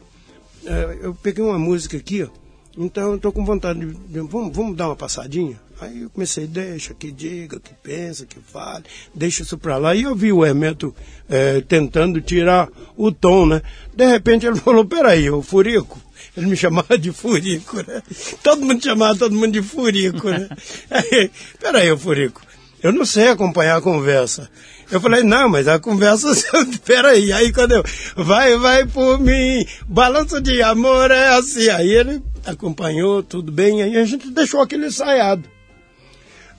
é, 0.64 0.98
eu 1.02 1.14
peguei 1.14 1.42
uma 1.42 1.58
música 1.58 1.96
aqui, 1.96 2.22
ó, 2.22 2.28
então 2.76 3.12
eu 3.12 3.18
tô 3.18 3.30
com 3.32 3.44
vontade 3.44 3.80
de, 3.80 3.86
de- 3.94 4.20
vamos, 4.20 4.54
vamos 4.54 4.76
dar 4.76 4.88
uma 4.88 4.96
passadinha? 4.96 5.60
Aí 5.80 6.02
eu 6.02 6.10
comecei, 6.10 6.46
deixa 6.46 6.94
que 6.94 7.10
diga, 7.10 7.58
que 7.58 7.72
pensa, 7.82 8.24
que 8.24 8.38
fale, 8.40 8.84
deixa 9.14 9.42
isso 9.42 9.58
pra 9.58 9.76
lá. 9.76 9.94
E 9.94 10.02
eu 10.02 10.14
vi 10.14 10.32
o 10.32 10.44
Hermeto 10.44 10.94
é, 11.28 11.60
tentando 11.62 12.20
tirar 12.20 12.68
o 12.96 13.10
tom, 13.10 13.44
né? 13.46 13.60
De 13.94 14.06
repente 14.06 14.46
ele 14.46 14.56
falou, 14.60 14.84
peraí, 14.84 15.28
o 15.30 15.42
Furico. 15.42 16.00
Ele 16.36 16.46
me 16.46 16.56
chamava 16.56 16.96
de 16.96 17.12
Furico, 17.12 17.76
né? 17.78 18.02
Todo 18.42 18.64
mundo 18.64 18.82
chamava 18.82 19.18
todo 19.18 19.34
mundo 19.34 19.52
de 19.52 19.62
Furico, 19.62 20.28
né? 20.30 20.48
Aí, 20.90 21.30
peraí, 21.60 21.90
ô 21.90 21.98
Furico, 21.98 22.40
eu 22.82 22.92
não 22.92 23.04
sei 23.04 23.28
acompanhar 23.28 23.76
a 23.76 23.80
conversa. 23.82 24.48
Eu 24.90 25.00
falei, 25.00 25.22
não, 25.22 25.48
mas 25.48 25.66
a 25.66 25.78
conversa, 25.78 26.28
peraí, 26.84 27.32
aí 27.32 27.52
quando 27.52 27.72
eu, 27.72 27.82
vai, 28.16 28.56
vai 28.58 28.86
por 28.86 29.18
mim, 29.18 29.66
balanço 29.88 30.40
de 30.40 30.62
amor 30.62 31.10
é 31.10 31.28
assim. 31.36 31.68
Aí 31.70 31.90
ele 31.90 32.22
acompanhou, 32.46 33.22
tudo 33.22 33.50
bem, 33.50 33.82
aí 33.82 33.96
a 33.96 34.04
gente 34.04 34.30
deixou 34.30 34.60
aquele 34.60 34.86
ensaiado. 34.86 35.48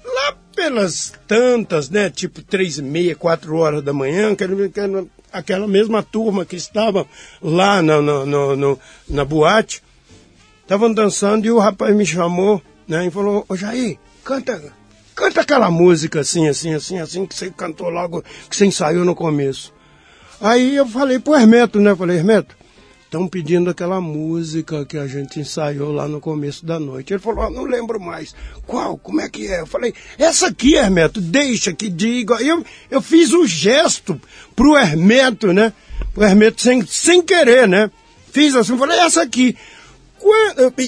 Lá 0.03 0.35
pelas 0.55 1.13
tantas, 1.27 1.89
né, 1.89 2.09
tipo 2.09 2.41
três 2.41 2.77
e 2.77 2.81
meia, 2.81 3.15
quatro 3.15 3.55
horas 3.57 3.83
da 3.83 3.91
manhã, 3.91 4.31
aquela, 4.31 5.05
aquela, 5.31 5.67
mesma 5.67 6.01
turma 6.01 6.45
que 6.45 6.55
estava 6.55 7.05
lá 7.41 7.81
no, 7.81 8.01
no- 8.25 8.55
no- 8.55 8.79
na 9.09 9.25
boate, 9.25 9.83
estavam 10.61 10.93
dançando 10.93 11.45
e 11.45 11.51
o 11.51 11.59
rapaz 11.59 11.95
me 11.95 12.05
chamou, 12.05 12.61
né, 12.87 13.05
e 13.05 13.11
falou, 13.11 13.45
ô 13.49 13.55
Jair, 13.55 13.97
canta, 14.23 14.61
canta 15.15 15.41
aquela 15.41 15.71
música 15.71 16.19
assim, 16.19 16.47
assim, 16.47 16.73
assim, 16.73 16.99
assim, 16.99 17.25
que 17.25 17.33
você 17.33 17.49
cantou 17.49 17.89
logo, 17.89 18.23
que 18.49 18.55
você 18.55 18.65
ensaiou 18.65 19.05
no 19.05 19.15
começo. 19.15 19.73
Aí 20.41 20.75
eu 20.75 20.85
falei 20.85 21.17
pro 21.17 21.35
Hermeto, 21.35 21.79
né, 21.79 21.95
falei, 21.95 22.17
Hermeto, 22.17 22.55
estão 23.05 23.27
pedindo 23.27 23.69
aquela 23.69 24.01
música 24.01 24.85
que 24.85 24.97
a 24.97 25.07
gente 25.07 25.39
ensaiou 25.39 25.93
lá 25.93 26.05
no 26.07 26.19
começo 26.19 26.65
da 26.65 26.77
noite. 26.77 27.13
Ele 27.13 27.21
falou, 27.21 27.45
ah, 27.45 27.49
não 27.49 27.63
lembro 27.63 27.99
mais. 27.99 28.35
Qual? 28.67 28.97
Como 28.97 29.21
é 29.21 29.29
que 29.29 29.47
é? 29.47 29.61
Eu 29.61 29.67
falei, 29.67 29.93
essa 30.17 30.47
aqui, 30.47 30.75
Hermeto, 30.75 31.21
deixa 31.21 31.71
que 31.71 31.87
diga. 31.87 32.35
Eu, 32.41 32.65
eu 32.91 33.01
fiz 33.01 33.31
um 33.31 33.47
gesto 33.47 34.19
pro 34.53 34.77
Hermeto, 34.77 35.53
né? 35.53 35.71
Pro 36.13 36.25
Hermeto 36.25 36.61
sem, 36.61 36.85
sem 36.85 37.21
querer, 37.21 37.67
né? 37.67 37.89
Fiz 38.33 38.53
assim, 38.53 38.77
falei, 38.77 38.99
essa 38.99 39.21
aqui. 39.21 39.55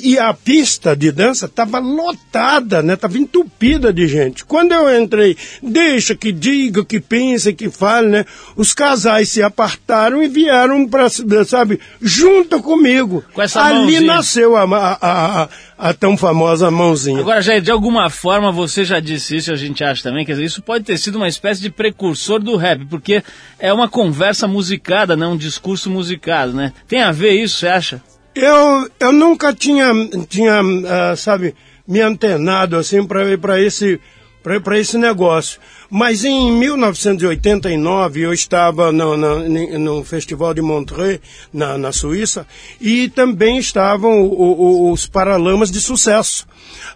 E 0.04 0.18
a 0.18 0.34
pista 0.34 0.96
de 0.96 1.12
dança 1.12 1.46
estava 1.46 1.78
lotada, 1.80 2.82
né? 2.82 2.96
Estava 2.96 3.18
entupida 3.18 3.94
de 3.94 4.08
gente. 4.08 4.44
Quando 4.44 4.72
eu 4.72 5.02
entrei, 5.02 5.38
deixa 5.62 6.16
que 6.16 6.32
diga, 6.32 6.84
que 6.84 7.00
pense, 7.00 7.54
que 7.54 7.70
fale, 7.70 8.08
né? 8.08 8.26
Os 8.56 8.74
casais 8.74 9.30
se 9.30 9.44
apartaram 9.44 10.24
e 10.24 10.28
vieram 10.28 10.88
para, 10.88 11.08
sabe, 11.46 11.80
junto 12.02 12.62
comigo. 12.62 13.24
Com 13.34 13.42
essa 13.42 13.62
Ali 13.64 13.78
mãozinha. 13.80 14.02
nasceu 14.02 14.56
a, 14.56 14.64
a, 14.64 15.44
a, 15.44 15.50
a 15.78 15.94
tão 15.94 16.18
famosa 16.18 16.72
mãozinha. 16.72 17.20
Agora, 17.20 17.42
Jair, 17.42 17.62
de 17.62 17.72
alguma 17.72 18.10
forma 18.10 18.52
você 18.52 18.84
já 18.84 19.00
disse 19.00 19.36
isso, 19.36 19.52
a 19.52 19.56
gente 19.56 19.84
acha 19.84 20.02
também, 20.02 20.26
dizer, 20.26 20.44
isso 20.44 20.62
pode 20.62 20.84
ter 20.84 20.98
sido 20.98 21.16
uma 21.16 21.28
espécie 21.28 21.62
de 21.62 21.70
precursor 21.70 22.40
do 22.40 22.56
rap, 22.56 22.86
porque 22.86 23.24
é 23.60 23.72
uma 23.72 23.88
conversa 23.88 24.48
musicada, 24.48 25.16
né? 25.16 25.28
Um 25.28 25.38
discurso 25.38 25.90
musicado, 25.90 26.54
né? 26.54 26.74
Tem 26.88 27.02
a 27.02 27.12
ver 27.12 27.32
isso, 27.32 27.60
você 27.60 27.68
acha? 27.68 28.02
Eu, 28.40 28.90
eu 29.00 29.12
nunca 29.12 29.54
tinha, 29.54 29.88
tinha 30.30 30.62
ah, 30.88 31.16
sabe, 31.16 31.56
me 31.88 32.02
antenado 32.02 32.76
assim 32.78 33.04
para 33.06 33.62
esse, 33.62 34.00
pra 34.64 34.78
esse 34.78 34.98
negócio. 34.98 35.60
Mas 35.90 36.26
em 36.26 36.52
1989 36.52 38.20
eu 38.22 38.34
estava 38.34 38.92
no, 38.92 39.16
no, 39.16 39.80
no 39.80 40.04
Festival 40.04 40.54
de 40.54 40.62
Montreux, 40.62 41.20
na, 41.54 41.78
na 41.78 41.92
Suíça, 41.94 42.46
e 42.80 43.08
também 43.10 43.58
estavam 43.58 44.22
o- 44.22 44.88
o- 44.88 44.92
os 44.92 45.08
Paralamas 45.08 45.72
de 45.72 45.80
Sucesso. 45.80 46.46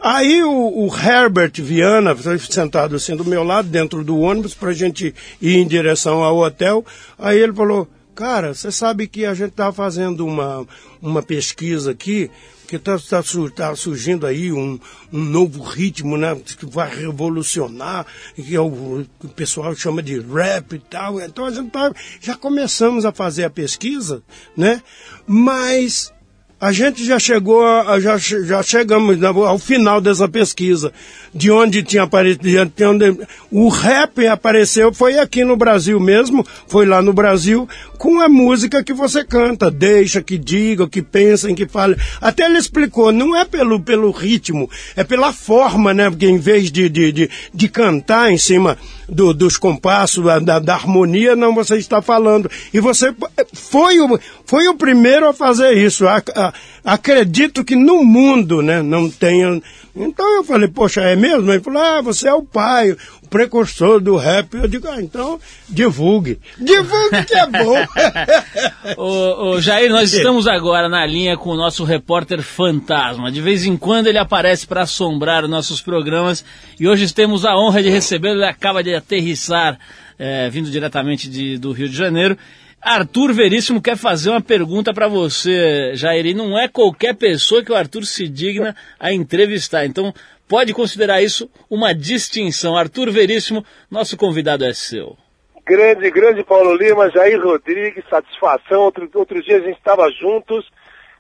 Aí 0.02 0.44
o, 0.44 0.50
o 0.88 0.90
Herbert 0.94 1.54
Viana, 1.56 2.16
sentado 2.50 2.96
assim 2.98 3.16
do 3.16 3.24
meu 3.26 3.44
lado, 3.44 3.70
dentro 3.70 4.04
do 4.04 4.20
ônibus, 4.20 4.54
para 4.54 4.70
a 4.70 4.74
gente 4.74 5.16
ir 5.42 5.56
em 5.56 5.66
direção 5.68 6.22
ao 6.24 6.38
hotel, 6.40 6.86
aí 7.18 7.40
ele 7.40 7.54
falou, 7.54 7.88
Cara, 8.22 8.54
você 8.54 8.72
sabe 8.72 9.08
que 9.08 9.26
a 9.26 9.34
gente 9.34 9.50
está 9.50 9.74
fazendo 9.74 10.28
uma, 10.28 10.64
uma 11.02 11.24
pesquisa 11.24 11.90
aqui, 11.90 12.30
que 12.68 12.76
está 12.76 12.96
tá, 13.00 13.24
su- 13.24 13.50
tá 13.50 13.76
surgindo 13.76 14.28
aí 14.28 14.52
um, 14.52 14.80
um 15.12 15.20
novo 15.24 15.64
ritmo, 15.64 16.16
né? 16.16 16.38
Que 16.60 16.68
vai 16.68 16.96
revolucionar, 16.96 18.06
que 18.36 18.56
é 18.56 18.62
o, 18.62 19.04
o 19.24 19.28
pessoal 19.30 19.76
chama 19.76 20.04
de 20.04 20.20
rap 20.20 20.74
e 20.76 20.78
tal. 20.80 21.20
Então 21.20 21.46
a 21.46 21.52
gente 21.52 21.72
tá, 21.72 21.92
já 22.22 22.36
começamos 22.36 23.06
a 23.06 23.12
fazer 23.12 23.44
a 23.46 23.50
pesquisa, 23.50 24.22
né? 24.56 24.84
Mas 25.26 26.14
a 26.60 26.72
gente 26.72 27.04
já 27.04 27.18
chegou, 27.18 27.66
a, 27.66 28.00
já, 28.00 28.20
já 28.20 28.62
chegamos 28.62 29.18
na- 29.18 29.30
ao 29.30 29.58
final 29.58 30.00
dessa 30.00 30.30
pesquisa, 30.30 30.94
de 31.34 31.50
onde 31.50 31.82
tinha 31.84 32.04
aparecido, 32.04 32.44
de 32.76 32.86
onde 32.86 33.18
o 33.50 33.70
rap 33.70 34.26
apareceu, 34.28 34.94
foi 34.94 35.18
aqui 35.18 35.44
no 35.44 35.56
Brasil 35.56 36.00
mesmo, 36.00 36.46
foi 36.68 36.86
lá 36.86 37.02
no 37.02 37.14
Brasil, 37.14 37.68
com 37.98 38.20
a 38.20 38.28
música 38.28 38.84
que 38.84 38.94
você 38.94 39.24
canta, 39.24 39.72
deixa 39.72 40.22
que 40.22 40.38
diga, 40.38 40.90
que 40.90 41.02
pensem, 41.02 41.56
que 41.56 41.68
falem. 41.68 41.96
Até 42.20 42.46
ele 42.46 42.58
explicou, 42.58 43.12
não 43.12 43.36
é 43.36 43.46
pelo, 43.46 43.80
pelo 43.80 44.12
ritmo, 44.12 44.70
é 44.96 45.04
pela 45.04 45.32
forma, 45.32 45.94
né? 45.94 46.10
Porque 46.10 46.28
em 46.28 46.38
vez 46.38 46.72
de, 46.72 46.90
de, 46.90 47.12
de, 47.12 47.30
de 47.54 47.70
cantar 47.70 48.32
em 48.32 48.38
cima 48.38 48.78
do- 49.08 49.34
dos 49.34 49.58
compassos, 49.58 50.24
da, 50.44 50.60
da, 50.60 50.74
harmonia, 50.74 51.36
não, 51.36 51.54
você 51.56 51.78
está 51.78 52.02
falando. 52.02 52.50
E 52.74 52.80
você 52.80 53.14
foi 53.54 54.00
o, 54.00 54.20
foi 54.46 54.68
o 54.68 54.76
primeiro 54.76 55.28
a 55.30 55.34
fazer 55.34 55.74
isso. 55.78 56.08
A- 56.08 56.22
a- 56.36 56.54
acredito 56.84 57.64
que 57.64 57.76
no 57.76 58.04
mundo, 58.04 58.62
né, 58.62 58.82
não 58.82 59.10
tenha. 59.10 59.62
Então 59.96 60.38
eu 60.38 60.44
falei, 60.44 60.68
poxa, 60.70 61.02
é 61.02 61.16
mesmo? 61.16 61.52
Ele 61.52 61.62
falou, 61.62 61.82
ah, 61.82 62.02
você 62.02 62.28
é 62.30 62.34
o 62.34 62.44
pai, 62.44 62.92
o 63.22 63.28
precursor 63.30 64.00
do 64.00 64.16
rap. 64.16 64.54
Eu 64.56 64.68
digo, 64.68 64.88
ah, 64.88 65.02
então 65.02 65.40
divulgue. 65.68 66.40
Divulgue 66.58 67.26
que 67.26 67.36
é 67.36 67.46
bom. 67.48 67.76
Ô, 68.98 69.52
ô, 69.52 69.62
Jair, 69.62 69.90
nós 69.90 70.14
estamos 70.14 70.48
agora 70.48 70.88
na 70.90 71.06
linha 71.06 71.38
com 71.38 71.50
o 71.50 71.58
nosso 71.58 71.84
repórter 71.84 72.42
fantasma. 72.42 73.32
De 73.32 73.42
vez 73.42 73.66
em 73.66 73.76
quando 73.78 74.08
ele 74.08 74.18
aparece 74.18 74.66
para 74.66 74.84
assombrar 74.84 75.44
os 75.44 75.50
nossos 75.50 75.82
programas 75.82 76.44
e 76.80 76.88
hoje 76.88 77.14
temos 77.14 77.46
a 77.46 77.56
honra 77.58 77.84
de 77.84 77.90
recebê-lo. 77.90 78.36
Ele 78.36 78.46
acaba 78.46 78.84
de 78.84 78.94
aterrissar, 78.96 79.78
é, 80.18 80.50
vindo 80.50 80.70
diretamente 80.72 81.30
de- 81.30 81.58
do 81.58 81.72
Rio 81.72 81.90
de 81.90 81.96
Janeiro. 81.96 82.38
Arthur 82.82 83.32
Veríssimo 83.32 83.80
quer 83.80 83.96
fazer 83.96 84.32
uma 84.32 84.42
pergunta 84.42 84.92
para 84.92 85.08
você, 85.08 85.94
Jair, 85.94 86.26
e 86.26 86.34
não 86.34 86.58
é 86.58 86.68
qualquer 86.68 87.16
pessoa 87.16 87.64
que 87.64 87.72
o 87.72 87.76
Arthur 87.76 88.06
se 88.06 88.28
digna 88.28 88.76
a 89.00 89.14
entrevistar. 89.14 89.86
Então, 89.86 90.12
pode 90.48 90.74
considerar 90.74 91.22
isso 91.22 91.48
uma 91.70 91.94
distinção. 91.94 92.76
Arthur 92.76 93.12
Veríssimo, 93.12 93.64
nosso 93.90 94.18
convidado 94.18 94.66
é 94.66 94.74
seu. 94.74 95.16
Grande, 95.64 96.10
grande 96.10 96.44
Paulo 96.44 96.76
Lima, 96.76 97.12
Jair 97.12 97.40
Rodrigues, 97.40 98.04
satisfação. 98.10 98.82
Outro, 98.82 99.08
outro 99.14 99.44
dia 99.44 99.58
a 99.58 99.62
gente 99.62 99.78
estava 99.78 100.10
juntos. 100.10 100.68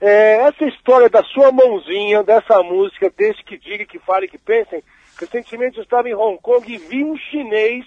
É, 0.02 0.48
essa 0.48 0.66
história 0.66 1.10
da 1.10 1.24
sua 1.24 1.52
mãozinha, 1.52 2.24
dessa 2.24 2.64
música, 2.64 3.14
desde 3.16 3.44
que 3.44 3.56
diga, 3.60 3.86
que 3.86 4.00
fale, 4.00 4.28
que 4.28 4.40
pensem. 4.40 4.84
Recentemente 5.20 5.78
eu 5.78 5.84
estava 5.84 6.10
em 6.10 6.16
Hong 6.16 6.40
Kong 6.42 6.74
e 6.74 6.78
vi 6.80 7.04
um 7.04 7.16
chinês 7.16 7.86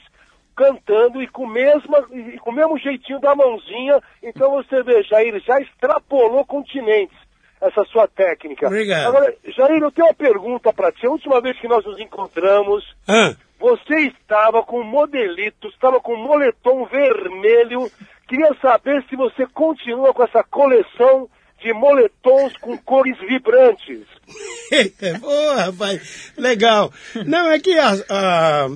cantando 0.56 1.22
e 1.22 1.28
com, 1.28 1.46
mesma, 1.46 2.06
e 2.12 2.38
com 2.38 2.50
o 2.50 2.54
mesmo 2.54 2.78
jeitinho 2.78 3.20
da 3.20 3.34
mãozinha. 3.34 4.00
Então 4.22 4.50
você 4.50 4.82
vê, 4.82 5.02
Jair, 5.02 5.40
já 5.40 5.60
extrapolou 5.60 6.44
continentes 6.44 7.16
essa 7.60 7.84
sua 7.84 8.06
técnica. 8.06 8.66
Obrigado. 8.66 9.08
Agora, 9.08 9.34
Jair, 9.56 9.82
eu 9.82 9.90
tenho 9.90 10.08
uma 10.08 10.14
pergunta 10.14 10.72
para 10.72 10.92
ti. 10.92 11.06
A 11.06 11.10
última 11.10 11.40
vez 11.40 11.58
que 11.58 11.68
nós 11.68 11.84
nos 11.84 11.98
encontramos, 11.98 12.84
Ah, 13.08 13.34
você 13.58 13.94
estava 14.08 14.62
com 14.62 14.80
um 14.80 14.84
modelito, 14.84 15.68
estava 15.68 16.00
com 16.00 16.14
um 16.14 16.22
moletom 16.22 16.84
vermelho. 16.86 17.90
Queria 18.28 18.54
saber 18.60 19.02
se 19.08 19.16
você 19.16 19.46
continua 19.46 20.12
com 20.12 20.22
essa 20.22 20.42
coleção 20.44 21.28
de 21.60 21.72
moletons 21.72 22.54
com 22.58 22.76
cores 22.76 23.18
vibrantes. 23.20 24.02
Ô, 25.22 25.54
rapaz, 25.54 26.32
legal. 26.36 26.92
Não, 27.26 27.50
é 27.50 27.58
que 27.58 27.78
a, 27.78 27.92
a, 28.10 28.68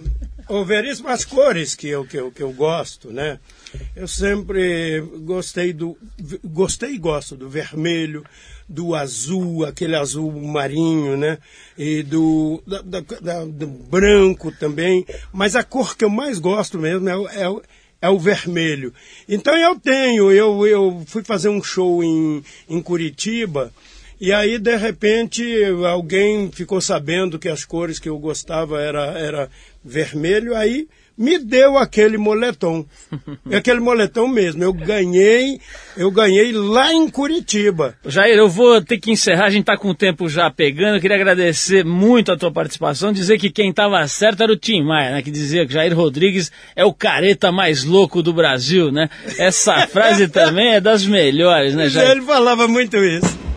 o 0.48 0.64
veríssimo, 0.64 1.08
as 1.08 1.24
cores 1.24 1.74
que 1.74 1.88
eu, 1.88 2.04
que, 2.04 2.16
eu, 2.16 2.30
que 2.30 2.42
eu 2.42 2.52
gosto, 2.52 3.10
né? 3.10 3.38
Eu 3.94 4.08
sempre 4.08 5.00
gostei 5.20 5.72
do. 5.72 5.96
Gostei 6.44 6.94
e 6.94 6.98
gosto 6.98 7.36
do 7.36 7.48
vermelho, 7.48 8.24
do 8.68 8.94
azul, 8.94 9.64
aquele 9.64 9.94
azul 9.94 10.32
marinho, 10.32 11.16
né? 11.16 11.38
E 11.76 12.02
do, 12.02 12.62
da- 12.66 12.82
da- 12.82 13.00
da- 13.20 13.44
do 13.44 13.66
branco 13.66 14.50
também. 14.52 15.04
Mas 15.32 15.54
a 15.54 15.62
cor 15.62 15.96
que 15.96 16.04
eu 16.04 16.10
mais 16.10 16.38
gosto 16.38 16.78
mesmo 16.78 17.08
é, 17.08 17.14
é, 17.42 17.60
é 18.02 18.08
o 18.08 18.18
vermelho. 18.18 18.92
Então 19.28 19.56
eu 19.56 19.78
tenho, 19.78 20.32
eu, 20.32 20.66
eu 20.66 21.02
fui 21.06 21.22
fazer 21.22 21.48
um 21.50 21.62
show 21.62 22.02
em, 22.02 22.42
em 22.68 22.80
Curitiba. 22.80 23.72
E 24.20 24.32
aí, 24.32 24.58
de 24.58 24.76
repente, 24.76 25.44
alguém 25.88 26.50
ficou 26.50 26.80
sabendo 26.80 27.38
que 27.38 27.48
as 27.48 27.64
cores 27.64 27.98
que 27.98 28.08
eu 28.08 28.18
gostava 28.18 28.80
era, 28.80 29.18
era 29.18 29.48
vermelho, 29.84 30.56
aí 30.56 30.88
me 31.18 31.36
deu 31.36 31.76
aquele 31.76 32.16
moletom. 32.16 32.86
É 33.50 33.56
aquele 33.56 33.80
moletom 33.80 34.28
mesmo. 34.28 34.62
Eu 34.62 34.72
ganhei, 34.72 35.60
eu 35.96 36.12
ganhei 36.12 36.52
lá 36.52 36.92
em 36.92 37.08
Curitiba. 37.08 37.96
Jair, 38.06 38.36
eu 38.36 38.48
vou 38.48 38.80
ter 38.80 38.98
que 38.98 39.10
encerrar, 39.10 39.46
a 39.46 39.50
gente 39.50 39.62
está 39.62 39.76
com 39.76 39.90
o 39.90 39.94
tempo 39.94 40.28
já 40.28 40.48
pegando. 40.48 40.96
Eu 40.96 41.00
queria 41.00 41.16
agradecer 41.16 41.84
muito 41.84 42.30
a 42.30 42.36
tua 42.36 42.52
participação, 42.52 43.12
dizer 43.12 43.36
que 43.36 43.50
quem 43.50 43.70
estava 43.70 44.06
certo 44.06 44.44
era 44.44 44.52
o 44.52 44.56
Tim 44.56 44.84
Maia, 44.84 45.10
né? 45.10 45.22
Que 45.22 45.30
dizia 45.30 45.66
que 45.66 45.72
Jair 45.72 45.94
Rodrigues 45.96 46.52
é 46.76 46.84
o 46.84 46.92
careta 46.92 47.50
mais 47.50 47.82
louco 47.82 48.22
do 48.22 48.32
Brasil, 48.32 48.92
né? 48.92 49.10
Essa 49.38 49.88
frase 49.88 50.26
também 50.30 50.74
é 50.74 50.80
das 50.80 51.04
melhores, 51.04 51.74
né, 51.74 51.88
Jair? 51.88 52.10
Ele 52.10 52.22
falava 52.22 52.68
muito 52.68 52.96
isso. 52.96 53.47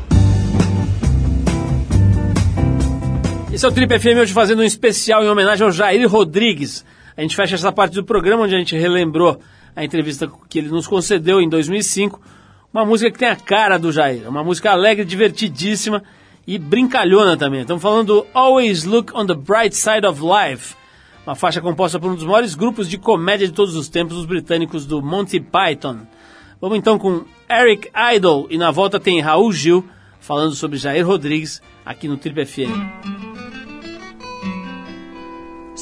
Esse 3.54 3.66
é 3.66 3.68
o 3.68 3.72
Trip 3.72 4.00
FM 4.00 4.18
hoje 4.18 4.32
fazendo 4.32 4.60
um 4.60 4.64
especial 4.64 5.26
em 5.26 5.30
homenagem 5.30 5.66
ao 5.66 5.74
Jair 5.74 6.10
Rodrigues. 6.10 6.86
A 7.18 7.22
gente 7.22 7.36
fecha 7.36 7.56
essa 7.56 7.70
parte 7.70 7.94
do 7.94 8.04
programa 8.04 8.44
onde 8.44 8.56
a 8.56 8.58
gente 8.58 8.78
relembrou 8.78 9.42
a 9.76 9.84
entrevista 9.84 10.32
que 10.48 10.58
ele 10.58 10.70
nos 10.70 10.88
concedeu 10.88 11.42
em 11.42 11.50
2005. 11.50 12.22
Uma 12.74 12.86
música 12.86 13.12
que 13.12 13.20
tem 13.20 13.28
a 13.28 13.36
cara 13.36 13.78
do 13.78 13.92
Jair. 13.92 14.28
Uma 14.30 14.42
música 14.42 14.72
alegre, 14.72 15.04
divertidíssima 15.04 16.02
e 16.48 16.58
brincalhona 16.58 17.36
também. 17.36 17.60
Estamos 17.60 17.84
falando 17.84 18.08
do 18.08 18.28
Always 18.34 18.86
Look 18.86 19.12
on 19.14 19.26
the 19.26 19.36
Bright 19.36 19.76
Side 19.76 20.08
of 20.08 20.22
Life. 20.22 20.74
Uma 21.28 21.36
faixa 21.36 21.60
composta 21.60 22.00
por 22.00 22.10
um 22.10 22.16
dos 22.16 22.24
maiores 22.24 22.56
grupos 22.56 22.90
de 22.90 22.98
comédia 22.98 23.48
de 23.48 23.54
todos 23.54 23.76
os 23.76 23.90
tempos, 23.90 24.16
os 24.16 24.26
britânicos 24.26 24.86
do 24.86 25.02
Monty 25.02 25.42
Python. 25.42 26.00
Vamos 26.62 26.78
então 26.78 26.98
com 26.98 27.26
Eric 27.50 27.90
Idle 28.16 28.48
e 28.50 28.58
na 28.58 28.72
volta 28.72 28.98
tem 28.98 29.20
Raul 29.20 29.52
Gil 29.52 29.86
falando 30.22 30.56
sobre 30.56 30.78
Jair 30.78 31.06
Rodrigues 31.06 31.62
aqui 31.86 32.08
no 32.08 32.16
Trip 32.16 32.46
FM. 32.46 33.31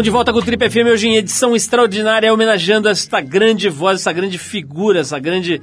Estamos 0.00 0.04
de 0.06 0.16
volta 0.16 0.32
com 0.32 0.38
o 0.38 0.42
Trip 0.42 0.70
FM 0.70 0.90
hoje 0.90 1.08
em 1.08 1.16
edição 1.16 1.54
extraordinária, 1.54 2.32
homenageando 2.32 2.88
esta 2.88 3.20
grande 3.20 3.68
voz, 3.68 4.00
essa 4.00 4.10
grande 4.10 4.38
figura, 4.38 5.00
essa 5.00 5.18
grande, 5.18 5.60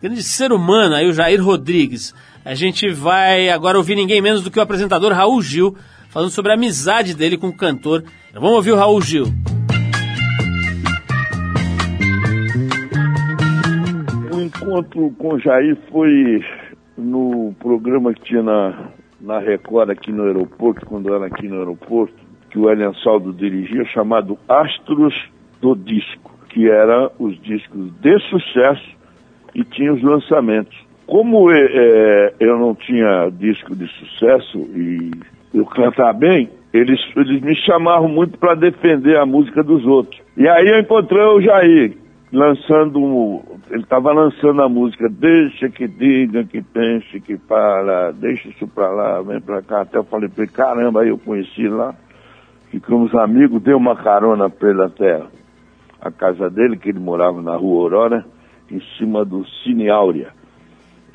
grande 0.00 0.22
ser 0.22 0.52
humano, 0.52 0.94
aí 0.94 1.06
o 1.06 1.12
Jair 1.12 1.44
Rodrigues. 1.44 2.14
A 2.46 2.54
gente 2.54 2.88
vai 2.90 3.50
agora 3.50 3.76
ouvir 3.76 3.94
ninguém 3.94 4.22
menos 4.22 4.42
do 4.42 4.50
que 4.50 4.58
o 4.58 4.62
apresentador 4.62 5.12
Raul 5.12 5.42
Gil, 5.42 5.76
falando 6.08 6.30
sobre 6.30 6.50
a 6.50 6.54
amizade 6.54 7.12
dele 7.12 7.36
com 7.36 7.48
o 7.48 7.54
cantor. 7.54 8.02
Vamos 8.32 8.52
ouvir 8.52 8.72
o 8.72 8.76
Raul 8.76 9.02
Gil. 9.02 9.26
O 14.32 14.40
encontro 14.40 15.14
com 15.18 15.34
o 15.34 15.38
Jair 15.38 15.76
foi 15.92 16.42
no 16.96 17.54
programa 17.60 18.14
que 18.14 18.22
tinha 18.22 18.42
na, 18.42 18.88
na 19.20 19.40
Record 19.40 19.90
aqui 19.90 20.10
no 20.10 20.22
aeroporto, 20.22 20.86
quando 20.86 21.14
era 21.14 21.26
aqui 21.26 21.46
no 21.46 21.58
aeroporto, 21.58 22.14
que 22.54 22.58
o 22.60 22.70
Elian 22.70 22.92
Saldo 23.02 23.32
dirigia, 23.32 23.84
chamado 23.86 24.38
Astros 24.48 25.12
do 25.60 25.74
Disco, 25.74 26.32
que 26.50 26.70
era 26.70 27.10
os 27.18 27.36
discos 27.42 27.90
de 28.00 28.16
sucesso 28.30 28.96
e 29.52 29.64
tinha 29.64 29.92
os 29.92 30.00
lançamentos. 30.00 30.78
Como 31.04 31.50
eh, 31.50 31.66
eh, 31.68 32.34
eu 32.38 32.56
não 32.56 32.72
tinha 32.76 33.28
disco 33.28 33.74
de 33.74 33.88
sucesso 33.88 34.58
e 34.58 35.10
eu 35.52 35.66
cantava 35.66 36.12
bem, 36.12 36.48
eles, 36.72 37.00
eles 37.16 37.40
me 37.40 37.56
chamavam 37.56 38.08
muito 38.08 38.38
para 38.38 38.54
defender 38.54 39.18
a 39.18 39.26
música 39.26 39.60
dos 39.60 39.84
outros. 39.84 40.22
E 40.36 40.46
aí 40.48 40.68
eu 40.68 40.78
encontrei 40.78 41.24
o 41.24 41.40
Jair, 41.40 41.96
lançando, 42.32 43.42
ele 43.68 43.82
estava 43.82 44.12
lançando 44.12 44.62
a 44.62 44.68
música 44.68 45.08
Deixa 45.08 45.68
que 45.68 45.88
diga, 45.88 46.44
que 46.44 46.62
pense, 46.62 47.20
que 47.20 47.36
fala, 47.36 48.12
deixa 48.12 48.48
isso 48.48 48.68
pra 48.68 48.90
lá, 48.90 49.20
vem 49.22 49.40
pra 49.40 49.60
cá. 49.60 49.80
Até 49.80 49.98
eu 49.98 50.04
falei 50.04 50.28
pra 50.28 50.44
ele, 50.44 50.52
caramba, 50.52 51.02
aí 51.02 51.08
eu 51.08 51.18
conheci 51.18 51.66
lá, 51.66 51.94
ficamos 52.74 53.14
amigos, 53.14 53.62
dei 53.62 53.74
uma 53.74 53.94
carona 53.94 54.50
pra 54.50 54.70
ele 54.70 54.82
até 54.82 55.22
a 56.00 56.10
casa 56.10 56.50
dele, 56.50 56.76
que 56.76 56.88
ele 56.88 56.98
morava 56.98 57.40
na 57.40 57.54
rua 57.56 57.82
Aurora, 57.82 58.24
em 58.70 58.80
cima 58.98 59.24
do 59.24 59.44
Cine 59.62 59.88
Áurea. 59.88 60.32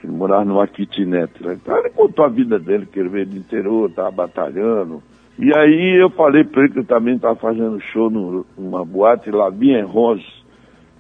Ele 0.02 0.14
morava 0.14 0.46
numa 0.46 0.66
kitnet. 0.68 1.32
Né? 1.44 1.54
Então 1.62 1.78
ele 1.78 1.90
contou 1.90 2.24
a 2.24 2.30
vida 2.30 2.58
dele, 2.58 2.86
que 2.86 3.00
ele 3.00 3.10
veio 3.10 3.26
do 3.26 3.38
interior, 3.38 3.90
estava 3.90 4.10
batalhando. 4.10 5.04
E 5.38 5.54
aí 5.54 6.02
eu 6.02 6.10
falei 6.10 6.44
para 6.44 6.64
ele 6.64 6.74
que 6.74 6.80
eu 6.80 6.86
também 6.86 7.16
estava 7.16 7.36
fazendo 7.36 7.80
show 7.80 8.10
numa 8.10 8.86
boate 8.86 9.30
lá, 9.30 9.52
Bien 9.52 9.84
Rose. 9.84 10.26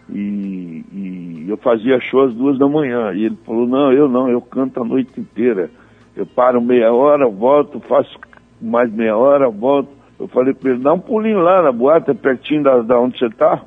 E, 0.10 0.84
e 0.92 1.46
eu 1.48 1.58
fazia 1.58 2.00
show 2.00 2.22
às 2.24 2.34
duas 2.34 2.58
da 2.58 2.68
manhã. 2.68 3.14
E 3.14 3.26
ele 3.26 3.38
falou, 3.46 3.68
não, 3.68 3.94
eu 3.94 4.10
não, 4.10 4.30
eu 4.30 4.42
canto 4.42 4.82
a 4.82 4.86
noite 4.86 5.20
inteira. 5.20 5.70
Eu 6.16 6.26
paro 6.26 6.62
meia 6.62 6.92
hora, 6.92 7.28
volto, 7.30 7.80
faço 7.82 8.18
mais 8.62 8.92
meia 8.92 9.16
hora, 9.16 9.50
volto. 9.50 9.99
Eu 10.20 10.28
falei 10.28 10.54
para 10.54 10.72
ele, 10.72 10.80
dá 10.80 10.94
um 10.94 11.00
pulinho 11.00 11.40
lá 11.40 11.62
na 11.62 11.72
boate, 11.72 12.12
é 12.12 12.14
pertinho 12.14 12.64
da, 12.64 12.82
da 12.82 13.00
onde 13.00 13.18
você 13.18 13.28
está. 13.28 13.64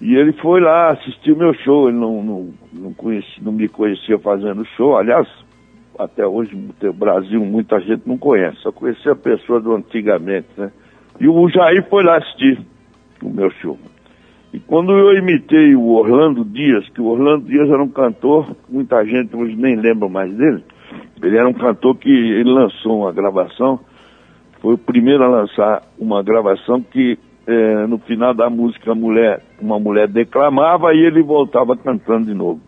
E 0.00 0.14
ele 0.14 0.32
foi 0.34 0.60
lá 0.60 0.90
assistir 0.90 1.32
o 1.32 1.36
meu 1.36 1.52
show. 1.54 1.88
Ele 1.88 1.98
não, 1.98 2.22
não, 2.22 2.54
não, 2.72 2.92
conheci, 2.94 3.42
não 3.42 3.52
me 3.52 3.68
conhecia 3.68 4.18
fazendo 4.18 4.64
show. 4.76 4.96
Aliás, 4.96 5.28
até 5.98 6.26
hoje 6.26 6.56
no 6.56 6.92
Brasil 6.92 7.44
muita 7.44 7.80
gente 7.80 8.02
não 8.06 8.16
conhece. 8.16 8.58
Só 8.58 8.72
conhecia 8.72 9.12
a 9.12 9.16
pessoa 9.16 9.60
do 9.60 9.74
antigamente, 9.74 10.48
né? 10.56 10.70
E 11.20 11.28
o 11.28 11.48
Jair 11.48 11.86
foi 11.88 12.02
lá 12.02 12.16
assistir 12.16 12.58
o 13.22 13.28
meu 13.28 13.50
show. 13.50 13.78
E 14.52 14.58
quando 14.58 14.92
eu 14.92 15.16
imitei 15.16 15.74
o 15.74 15.88
Orlando 15.90 16.44
Dias, 16.44 16.88
que 16.90 17.00
o 17.00 17.06
Orlando 17.06 17.46
Dias 17.46 17.68
era 17.70 17.82
um 17.82 17.88
cantor, 17.88 18.54
muita 18.68 19.04
gente 19.04 19.34
hoje 19.34 19.56
nem 19.56 19.76
lembra 19.76 20.08
mais 20.08 20.34
dele. 20.34 20.62
Ele 21.22 21.38
era 21.38 21.48
um 21.48 21.54
cantor 21.54 21.96
que 21.96 22.10
ele 22.10 22.50
lançou 22.50 23.00
uma 23.00 23.12
gravação, 23.12 23.80
foi 24.72 24.74
o 24.74 24.78
primeiro 24.78 25.22
a 25.22 25.28
lançar 25.28 25.82
uma 25.98 26.22
gravação 26.22 26.80
que 26.80 27.18
eh, 27.46 27.86
no 27.86 27.98
final 27.98 28.32
da 28.32 28.48
música 28.48 28.94
mulher, 28.94 29.42
uma 29.60 29.78
mulher 29.78 30.08
declamava 30.08 30.94
e 30.94 31.00
ele 31.00 31.22
voltava 31.22 31.76
cantando 31.76 32.26
de 32.26 32.34
novo. 32.34 32.60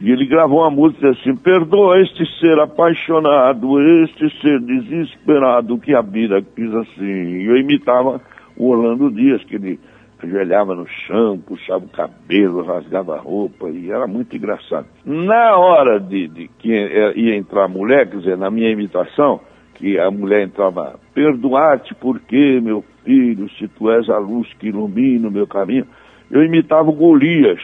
E 0.00 0.10
ele 0.10 0.26
gravou 0.26 0.60
uma 0.60 0.70
música 0.70 1.10
assim, 1.10 1.34
perdoa 1.36 2.00
este 2.00 2.24
ser 2.38 2.58
apaixonado, 2.58 3.80
este 4.02 4.28
ser 4.40 4.60
desesperado 4.60 5.78
que 5.78 5.94
a 5.94 6.02
vida 6.02 6.42
quis 6.42 6.74
assim. 6.74 7.04
E 7.04 7.46
eu 7.46 7.56
imitava 7.56 8.20
o 8.56 8.68
Orlando 8.68 9.10
Dias, 9.10 9.42
que 9.44 9.54
ele 9.54 9.78
ajoelhava 10.22 10.74
no 10.74 10.86
chão, 10.86 11.38
puxava 11.38 11.84
o 11.84 11.88
cabelo, 11.88 12.62
rasgava 12.62 13.16
a 13.16 13.20
roupa, 13.20 13.70
e 13.70 13.90
era 13.90 14.06
muito 14.06 14.36
engraçado. 14.36 14.86
Na 15.04 15.56
hora 15.56 16.00
de, 16.00 16.28
de 16.28 16.48
que 16.58 16.68
ia 17.16 17.36
entrar 17.36 17.64
a 17.64 17.68
mulher, 17.68 18.08
quer 18.08 18.18
dizer, 18.18 18.36
na 18.36 18.50
minha 18.50 18.70
imitação, 18.70 19.40
que 19.76 19.98
a 19.98 20.10
mulher 20.10 20.44
entrava, 20.44 20.98
perdoar-te 21.14 21.94
porque, 21.94 22.60
meu 22.60 22.84
filho, 23.04 23.48
se 23.50 23.68
tu 23.68 23.90
és 23.90 24.08
a 24.08 24.18
luz 24.18 24.52
que 24.54 24.68
ilumina 24.68 25.28
o 25.28 25.30
meu 25.30 25.46
caminho, 25.46 25.86
eu 26.30 26.42
imitava 26.42 26.88
o 26.88 26.92
Golias, 26.92 27.60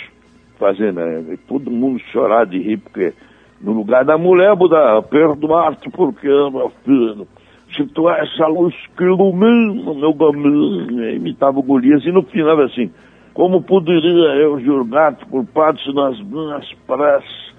fazendo, 0.58 1.00
né? 1.00 1.38
todo 1.48 1.70
mundo 1.70 1.98
chorar 2.12 2.46
de 2.46 2.58
rir, 2.58 2.76
porque 2.78 3.12
no 3.60 3.72
lugar 3.72 4.04
da 4.04 4.18
mulher, 4.18 4.54
mudar, 4.56 5.02
perdoar-te 5.02 5.90
porque, 5.90 6.28
meu 6.28 6.70
filho, 6.84 7.26
se 7.74 7.86
tu 7.86 8.08
és 8.10 8.40
a 8.40 8.46
luz 8.46 8.74
que 8.96 9.04
ilumina 9.04 9.94
meu 9.94 10.14
caminho, 10.14 11.02
eu 11.02 11.16
imitava 11.16 11.58
o 11.58 11.62
Golias, 11.62 12.04
e 12.04 12.12
no 12.12 12.22
final 12.22 12.60
assim, 12.60 12.90
como 13.32 13.62
poderia 13.62 14.34
eu 14.36 14.60
julgar-te 14.60 15.24
culpado 15.26 15.80
se 15.80 15.92
nas 15.94 16.20
minhas 16.20 16.70
preces 16.86 17.51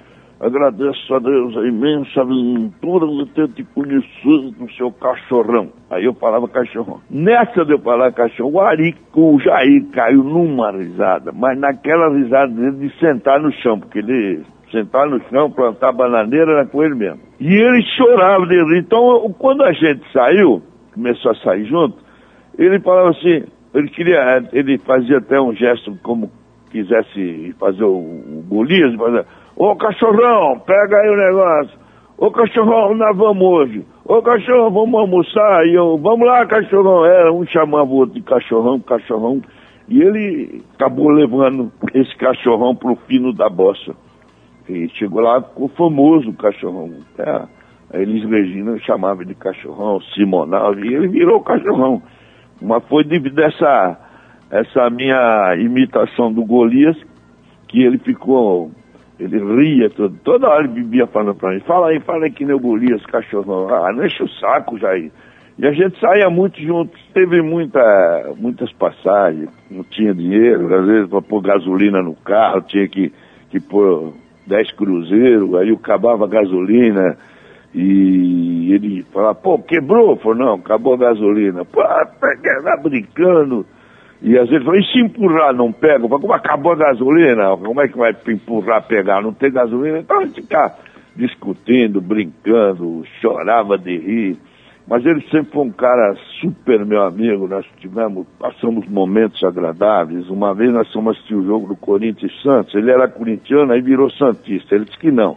agradeço 0.44 1.14
a 1.14 1.20
Deus 1.20 1.56
a 1.58 1.66
imensa 1.66 2.22
aventura 2.22 3.08
de 3.08 3.26
ter 3.32 3.48
te 3.50 3.64
conhecido 3.64 4.54
no 4.60 4.70
seu 4.74 4.92
cachorrão. 4.92 5.70
Aí 5.90 6.04
eu 6.04 6.14
falava 6.14 6.48
cachorrão. 6.48 7.00
Nessa 7.10 7.64
de 7.64 7.72
eu 7.72 7.80
falar 7.80 8.12
cachorrão, 8.12 8.52
o 8.52 8.60
Ari, 8.60 8.96
o 9.16 9.40
Jair 9.40 9.86
caiu 9.92 10.24
numa 10.24 10.72
risada, 10.72 11.32
mas 11.34 11.58
naquela 11.58 12.14
risada 12.14 12.52
dele 12.54 12.88
de 12.88 13.00
sentar 13.00 13.40
no 13.40 13.52
chão, 13.54 13.80
porque 13.80 14.00
ele 14.00 14.44
sentar 14.70 15.08
no 15.08 15.22
chão, 15.30 15.50
plantar 15.50 15.94
bananeira 15.94 16.52
era 16.52 16.66
com 16.66 16.84
ele 16.84 16.96
mesmo. 16.96 17.22
E 17.40 17.54
ele 17.54 17.82
chorava 17.96 18.46
de 18.48 18.56
rir. 18.56 18.80
Então, 18.80 19.34
quando 19.38 19.64
a 19.64 19.72
gente 19.72 20.02
saiu, 20.12 20.62
começou 20.94 21.32
a 21.32 21.36
sair 21.36 21.66
junto, 21.66 21.96
ele 22.58 22.80
falava 22.80 23.12
assim, 23.12 23.44
ele 23.74 23.88
queria, 23.90 24.44
ele 24.52 24.78
fazia 24.80 25.20
até 25.20 25.40
um 25.40 25.54
gesto 25.54 25.96
como 26.04 26.30
quisesse 26.72 27.56
fazer 27.60 27.84
o, 27.84 27.98
o 27.98 28.44
Golias, 28.50 28.96
fazia, 28.96 29.26
Ô 29.56 29.76
cachorrão, 29.76 30.60
pega 30.60 30.98
aí 30.98 31.10
o 31.10 31.16
negócio. 31.16 31.80
Ô 32.18 32.32
cachorrão, 32.32 32.96
nós 32.96 33.16
vamos 33.16 33.44
hoje. 33.44 33.86
Ô 34.06 34.22
cachorrão, 34.22 34.72
vamos 34.72 35.00
almoçar. 35.00 35.66
E 35.66 35.76
eu, 35.76 35.98
vamos 35.98 36.28
lá, 36.28 36.46
cachorrão. 36.46 37.06
Era 37.06 37.32
um 37.32 37.46
chamava 37.46 37.90
o 37.90 37.96
outro 37.98 38.16
de 38.16 38.22
cachorrão, 38.22 38.80
cachorrão. 38.80 39.42
E 39.88 40.02
ele 40.02 40.64
acabou 40.76 41.10
levando 41.10 41.72
esse 41.94 42.16
cachorrão 42.18 42.76
pro 42.76 42.96
fino 43.08 43.34
da 43.34 43.50
bossa. 43.50 43.96
E 44.68 44.90
chegou 44.90 45.22
lá, 45.22 45.42
ficou 45.42 45.68
famoso 45.70 46.30
o 46.30 46.36
cachorrão. 46.36 46.92
É, 47.20 47.48
a 47.94 48.00
Elis 48.00 48.28
Regina 48.28 48.78
chamava 48.80 49.24
de 49.24 49.36
cachorrão, 49.36 50.02
Simonal, 50.16 50.74
e 50.80 50.94
ele 50.94 51.10
virou 51.10 51.42
cachorrão. 51.42 52.02
Mas 52.62 52.84
foi 52.86 53.04
devido 53.04 53.38
a 53.40 53.46
essa, 53.46 54.00
essa 54.50 54.90
minha 54.90 55.56
imitação 55.60 56.32
do 56.34 56.44
Golias 56.46 56.98
que 57.68 57.84
ele 57.84 57.98
ficou 58.00 58.72
ele 59.24 59.40
ria 59.56 59.90
todo, 59.90 60.16
toda 60.24 60.50
hora 60.50 60.64
ele 60.64 60.74
vivia 60.74 61.08
falando 61.08 61.36
pra 61.36 61.52
mim, 61.52 61.60
fala 61.62 61.90
aí, 61.90 62.00
fala 62.00 62.26
aí 62.26 62.32
que 62.32 62.46
nem 62.46 62.56
o 62.56 62.60
Golias, 62.60 63.06
cachorrão. 63.06 63.74
Ah, 63.74 63.92
não 63.92 64.06
enche 64.06 64.24
o 64.24 64.30
saco, 64.30 64.78
Jair. 64.78 65.12
E 65.58 65.68
a 65.68 65.72
gente 65.72 66.00
saía 66.00 66.30
muito 66.30 66.60
juntos, 66.60 67.00
teve 67.14 67.42
muita, 67.42 68.34
muitas 68.38 68.72
passagens, 68.74 69.50
não 69.70 69.84
tinha 69.84 70.14
dinheiro, 70.14 70.74
às 70.74 70.86
vezes 70.86 71.10
para 71.10 71.22
pôr 71.22 71.42
gasolina 71.42 72.02
no 72.02 72.16
carro, 72.16 72.62
tinha 72.62 72.88
que, 72.88 73.14
que 73.52 73.60
pôr 73.60 74.14
10 74.48 74.72
cruzeiros, 74.72 75.54
aí 75.56 75.70
eu 75.70 75.76
acabava 75.76 76.26
a 76.26 76.28
gasolina 76.28 77.18
e 77.74 78.72
ele 78.74 79.04
falava, 79.12 79.36
pô, 79.36 79.60
quebrou? 79.60 80.16
Falou, 80.18 80.38
não, 80.38 80.54
acabou 80.56 80.94
a 80.94 80.98
gasolina. 80.98 81.66
Pô, 81.66 81.82
tá 81.82 82.06
tá 82.20 82.78
brincando. 82.84 83.66
E 84.24 84.40
às 84.40 84.50
vezes, 84.50 84.66
e 84.66 84.84
se 84.94 85.00
empurrar 85.02 85.54
não 85.54 85.70
pega? 85.74 86.08
Como 86.08 86.32
acabou 86.32 86.72
a 86.72 86.78
gasolina, 86.78 87.58
como 87.58 87.82
é 87.82 87.90
que 87.90 87.98
vai 87.98 88.16
empurrar, 88.30 88.88
pegar? 88.88 89.22
Não 89.22 89.34
tem 89.34 89.52
gasolina? 89.52 90.00
Então 90.00 90.22
a 90.22 90.26
gente 90.26 90.42
ficar 90.42 90.80
discutindo, 91.14 92.00
brincando, 92.00 93.04
chorava 93.20 93.78
de 93.78 93.98
rir. 93.98 94.38
Mas 94.88 95.06
ele 95.06 95.22
sempre 95.30 95.52
foi 95.52 95.64
um 95.66 95.72
cara 95.72 96.16
super 96.40 96.86
meu 96.86 97.04
amigo, 97.04 97.50
nós 97.50 97.66
tivemos, 97.80 98.26
passamos 98.40 98.88
momentos 98.88 99.44
agradáveis. 99.44 100.30
Uma 100.30 100.54
vez 100.54 100.72
nós 100.72 100.90
fomos 100.94 101.18
assistir 101.18 101.36
o 101.36 101.46
jogo 101.46 101.68
do 101.68 101.76
Corinthians 101.76 102.32
e 102.32 102.44
Santos, 102.44 102.74
ele 102.76 102.92
era 102.92 103.10
corintiano, 103.10 103.74
aí 103.74 103.82
virou 103.82 104.10
Santista. 104.12 104.74
Ele 104.74 104.86
disse 104.86 105.00
que 105.00 105.12
não. 105.12 105.36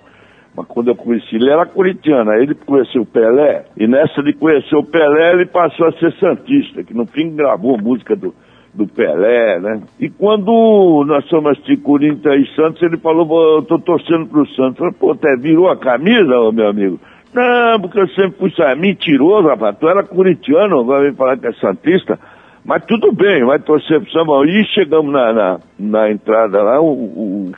Mas 0.56 0.66
quando 0.68 0.88
eu 0.88 0.96
conheci 0.96 1.34
ele, 1.34 1.50
era 1.50 1.66
corintiano. 1.66 2.30
Aí 2.30 2.42
ele 2.42 2.54
conheceu 2.54 3.02
o 3.02 3.06
Pelé, 3.06 3.64
e 3.76 3.88
nessa 3.88 4.22
de 4.22 4.32
conhecer 4.32 4.76
o 4.76 4.84
Pelé, 4.84 5.32
ele 5.32 5.46
passou 5.46 5.88
a 5.88 5.92
ser 5.92 6.12
Santista, 6.20 6.84
que 6.84 6.94
no 6.94 7.04
fim 7.06 7.34
gravou 7.34 7.76
música 7.76 8.14
do, 8.14 8.32
do 8.76 8.86
Pelé, 8.86 9.58
né? 9.58 9.82
E 9.98 10.10
quando 10.10 11.04
nós 11.06 11.28
fomos 11.28 11.52
assistir 11.52 11.78
Corinthians 11.78 12.46
e 12.46 12.54
Santos, 12.54 12.82
ele 12.82 12.98
falou, 12.98 13.56
eu 13.56 13.62
tô 13.62 13.78
torcendo 13.78 14.26
pro 14.26 14.46
Santos. 14.48 14.78
Eu 14.78 14.92
falei, 14.92 14.94
pô, 15.00 15.12
até 15.12 15.36
virou 15.36 15.68
a 15.68 15.76
camisa, 15.76 16.38
ô, 16.38 16.52
meu 16.52 16.68
amigo? 16.68 17.00
Não, 17.32 17.80
porque 17.80 18.00
eu 18.00 18.08
sempre 18.08 18.38
fui 18.38 18.50
sabe, 18.52 18.80
mentiroso, 18.80 19.48
rapaz. 19.48 19.76
Tu 19.78 19.88
era 19.88 20.02
corintiano, 20.02 20.80
agora 20.80 21.04
vem 21.04 21.14
falar 21.14 21.38
que 21.38 21.46
é 21.46 21.52
santista. 21.54 22.18
Mas 22.64 22.84
tudo 22.84 23.12
bem, 23.12 23.44
vai 23.44 23.58
torcer 23.58 24.00
pro 24.00 24.10
São 24.10 24.26
Paulo. 24.26 24.48
E 24.48 24.64
chegamos 24.66 25.12
na, 25.12 25.32
na, 25.32 25.60
na 25.78 26.10
entrada 26.10 26.62
lá, 26.62 26.80
o, 26.80 26.92
o, 26.92 27.52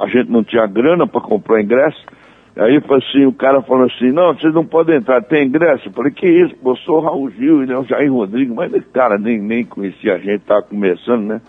a 0.00 0.06
gente 0.08 0.30
não 0.30 0.42
tinha 0.42 0.66
grana 0.66 1.06
para 1.06 1.20
comprar 1.20 1.62
ingresso. 1.62 2.02
Aí 2.56 2.76
assim, 2.76 3.26
o 3.26 3.32
cara 3.32 3.62
falou 3.62 3.86
assim, 3.86 4.12
não, 4.12 4.32
vocês 4.32 4.54
não 4.54 4.64
podem 4.64 4.96
entrar, 4.96 5.20
tem 5.22 5.46
ingresso? 5.46 5.88
Eu 5.88 5.92
falei, 5.92 6.12
que 6.12 6.26
isso, 6.26 6.54
eu 6.64 6.76
sou 6.76 6.98
o 6.98 7.00
Raul 7.00 7.30
Gil, 7.30 7.66
né, 7.66 7.76
o 7.76 7.84
Jair 7.84 8.12
Rodrigues, 8.12 8.54
mas 8.54 8.72
esse 8.72 8.86
cara 8.90 9.18
nem, 9.18 9.40
nem 9.40 9.64
conhecia 9.64 10.14
a 10.14 10.18
gente, 10.18 10.44
tava 10.44 10.62
começando, 10.62 11.24
né? 11.24 11.40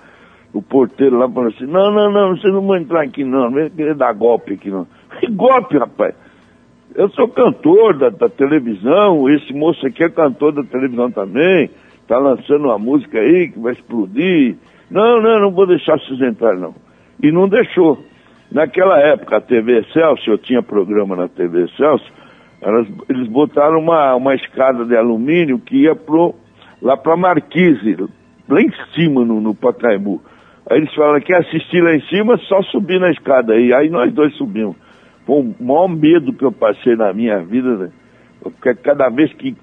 O 0.51 0.64
porteiro 0.64 1.18
lá 1.18 1.30
falou 1.30 1.49
assim, 1.49 1.66
não, 1.68 1.91
não, 1.91 2.12
não, 2.12 2.36
vocês 2.36 2.51
não 2.51 2.62
vão 2.62 2.78
entrar 2.78 3.03
aqui 3.03 3.24
não, 3.24 3.49
não 3.49 3.51
vem 3.51 3.70
querer 3.70 3.93
dar 3.93 4.14
golpe 4.14 4.53
aqui 4.53 4.72
não. 4.72 4.88
Que 5.20 5.28
golpe, 5.28 5.78
rapaz? 5.78 6.16
Eu 6.95 7.10
sou 7.10 7.28
cantor 7.28 7.97
da, 7.97 8.10
da 8.10 8.30
televisão, 8.30 9.30
esse 9.30 9.53
moço 9.53 9.86
aqui 9.86 10.03
é 10.03 10.10
cantor 10.10 10.53
da 10.53 10.64
televisão 10.64 11.12
também, 11.12 11.70
tá 12.08 12.18
lançando 12.18 12.66
uma 12.66 12.80
música 12.80 13.20
aí 13.20 13.49
que 13.49 13.60
vai 13.60 13.74
explodir. 13.74 14.56
Não, 14.89 15.22
não, 15.22 15.39
não 15.39 15.51
vou 15.51 15.68
deixar 15.68 15.99
vocês 15.99 16.20
entrarem 16.22 16.62
não. 16.62 16.74
E 17.22 17.32
não 17.32 17.47
deixou. 17.47 17.99
Naquela 18.56 18.97
época, 19.01 19.36
a 19.36 19.41
TV 19.41 19.84
Celso, 19.91 20.30
eu 20.30 20.38
tinha 20.38 20.64
programa 20.64 21.14
na 21.14 21.28
TV 21.28 21.68
Celso, 21.76 22.10
elas, 22.62 22.88
eles 23.10 23.28
botaram 23.28 23.78
uma, 23.80 24.16
uma 24.16 24.34
escada 24.34 24.86
de 24.86 24.95
alumínio 24.95 25.60
que 25.60 25.82
ia 25.82 25.93
pro, 25.93 26.34
lá 26.82 26.95
para 26.95 27.18
Marquise, 27.18 27.97
lá 28.47 28.62
em 28.62 28.72
cima 28.93 29.26
no, 29.26 29.41
no 29.41 29.53
Pacaembu. 29.53 30.22
Aí 30.70 30.78
eles 30.78 30.93
falaram 30.93 31.20
que 31.20 31.34
assistir 31.34 31.84
lá 31.84 31.93
em 31.93 32.01
cima, 32.03 32.38
só 32.47 32.62
subir 32.62 32.97
na 32.97 33.12
escada 33.12 33.51
aí. 33.51 33.74
Aí 33.74 33.89
nós 33.89 34.14
dois 34.14 34.34
subimos. 34.38 34.78
Foi 35.26 35.41
o 35.41 35.56
maior 35.60 35.89
medo 35.89 36.32
que 36.32 36.45
eu 36.45 36.51
passei 36.53 36.95
na 36.95 37.12
minha 37.12 37.39
vida, 37.39 37.76
né? 37.76 37.89
Porque 38.41 38.74
cada 38.76 39.10
vez 39.10 39.34
que, 39.34 39.53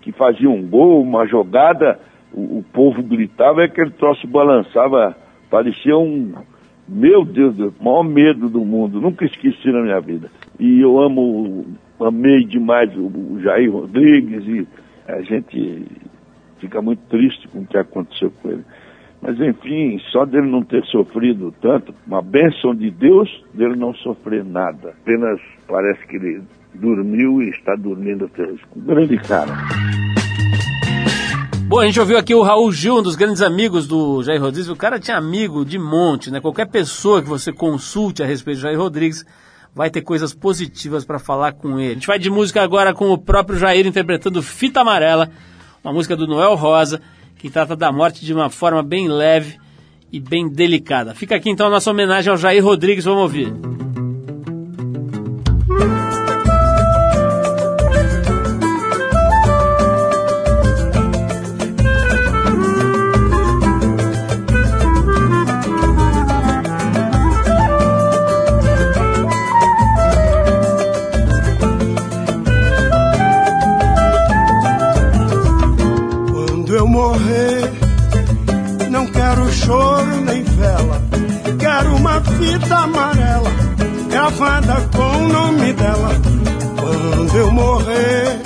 que 0.00 0.10
fazia 0.10 0.50
um 0.50 0.66
gol, 0.66 1.00
uma 1.00 1.28
jogada, 1.28 1.96
o, 2.32 2.58
o 2.58 2.64
povo 2.72 3.04
gritava 3.04 3.60
e 3.60 3.66
aquele 3.66 3.90
troço 3.90 4.26
balançava, 4.26 5.16
parecia 5.48 5.96
um, 5.96 6.32
meu 6.88 7.24
Deus, 7.24 7.58
o 7.58 7.72
maior 7.82 8.02
medo 8.02 8.48
do 8.48 8.64
mundo, 8.64 9.00
nunca 9.00 9.24
esqueci 9.24 9.70
na 9.70 9.82
minha 9.82 10.00
vida. 10.00 10.30
E 10.58 10.80
eu 10.80 11.00
amo, 11.00 11.66
amei 12.00 12.44
demais 12.44 12.94
o, 12.96 13.06
o 13.06 13.40
Jair 13.40 13.70
Rodrigues 13.70 14.46
e 14.46 14.66
a 15.06 15.22
gente 15.22 15.86
fica 16.58 16.80
muito 16.82 17.00
triste 17.08 17.48
com 17.48 17.60
o 17.60 17.66
que 17.66 17.76
aconteceu 17.76 18.30
com 18.42 18.50
ele. 18.50 18.64
Mas 19.20 19.40
enfim, 19.40 20.00
só 20.10 20.24
dele 20.24 20.50
não 20.50 20.64
ter 20.64 20.84
sofrido 20.86 21.54
tanto, 21.60 21.94
uma 22.06 22.20
bênção 22.20 22.74
de 22.74 22.90
Deus, 22.90 23.30
dele 23.54 23.76
não 23.76 23.94
sofrer 23.94 24.44
nada. 24.44 24.90
Apenas 25.00 25.40
parece 25.68 26.04
que 26.08 26.16
ele 26.16 26.42
dormiu 26.74 27.40
e 27.40 27.50
está 27.50 27.76
dormindo 27.76 28.24
até 28.24 28.42
hoje. 28.42 28.62
Um 28.76 28.80
grande 28.80 29.16
cara. 29.18 29.52
Bom, 31.72 31.80
a 31.80 31.86
gente 31.86 31.98
ouviu 31.98 32.18
aqui 32.18 32.34
o 32.34 32.42
Raul 32.42 32.70
Gil, 32.70 32.98
um 32.98 33.02
dos 33.02 33.16
grandes 33.16 33.40
amigos 33.40 33.88
do 33.88 34.22
Jair 34.22 34.38
Rodrigues. 34.38 34.68
O 34.68 34.76
cara 34.76 35.00
tinha 35.00 35.16
amigo 35.16 35.64
de 35.64 35.78
monte, 35.78 36.30
né? 36.30 36.38
Qualquer 36.38 36.66
pessoa 36.66 37.22
que 37.22 37.28
você 37.30 37.50
consulte 37.50 38.22
a 38.22 38.26
respeito 38.26 38.58
do 38.58 38.60
Jair 38.60 38.78
Rodrigues 38.78 39.24
vai 39.74 39.88
ter 39.88 40.02
coisas 40.02 40.34
positivas 40.34 41.02
para 41.02 41.18
falar 41.18 41.52
com 41.54 41.80
ele. 41.80 41.92
A 41.92 41.94
gente 41.94 42.06
vai 42.06 42.18
de 42.18 42.28
música 42.28 42.60
agora 42.60 42.92
com 42.92 43.10
o 43.10 43.16
próprio 43.16 43.58
Jair 43.58 43.86
interpretando 43.86 44.42
Fita 44.42 44.82
Amarela, 44.82 45.30
uma 45.82 45.94
música 45.94 46.14
do 46.14 46.26
Noel 46.26 46.56
Rosa, 46.56 47.00
que 47.38 47.48
trata 47.48 47.74
da 47.74 47.90
morte 47.90 48.22
de 48.22 48.34
uma 48.34 48.50
forma 48.50 48.82
bem 48.82 49.08
leve 49.08 49.58
e 50.12 50.20
bem 50.20 50.50
delicada. 50.50 51.14
Fica 51.14 51.36
aqui 51.36 51.48
então 51.48 51.68
a 51.68 51.70
nossa 51.70 51.90
homenagem 51.90 52.30
ao 52.30 52.36
Jair 52.36 52.62
Rodrigues, 52.62 53.06
vamos 53.06 53.22
ouvir. 53.22 53.50
Gravada 84.42 84.88
com 84.96 85.24
o 85.24 85.28
nome 85.28 85.72
dela. 85.72 86.10
Quando 86.76 87.36
eu 87.36 87.50
morrer, 87.52 88.40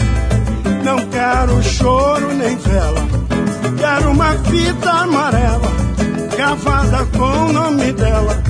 não 0.85 0.99
quero 1.07 1.63
choro 1.63 2.35
nem 2.35 2.55
vela. 2.57 3.07
Quero 3.79 4.11
uma 4.11 4.33
fita 4.33 4.91
amarela, 4.91 5.73
gravada 6.37 7.07
com 7.17 7.49
o 7.49 7.53
nome 7.53 7.93
dela. 7.95 8.43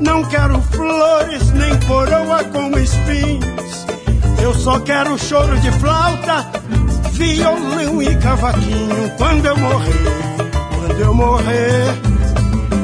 Não 0.00 0.24
quero 0.24 0.60
flores 0.62 1.50
nem 1.52 1.76
coroa 1.80 2.44
com 2.44 2.78
espinhos. 2.78 3.86
Eu 4.40 4.54
só 4.54 4.78
quero 4.80 5.18
choro 5.18 5.58
de 5.58 5.72
flauta, 5.72 6.46
violão 7.12 8.00
e 8.00 8.14
cavaquinho. 8.16 9.10
Quando 9.18 9.46
eu 9.46 9.56
morrer, 9.56 10.50
quando 10.78 11.00
eu 11.00 11.14
morrer, 11.14 12.00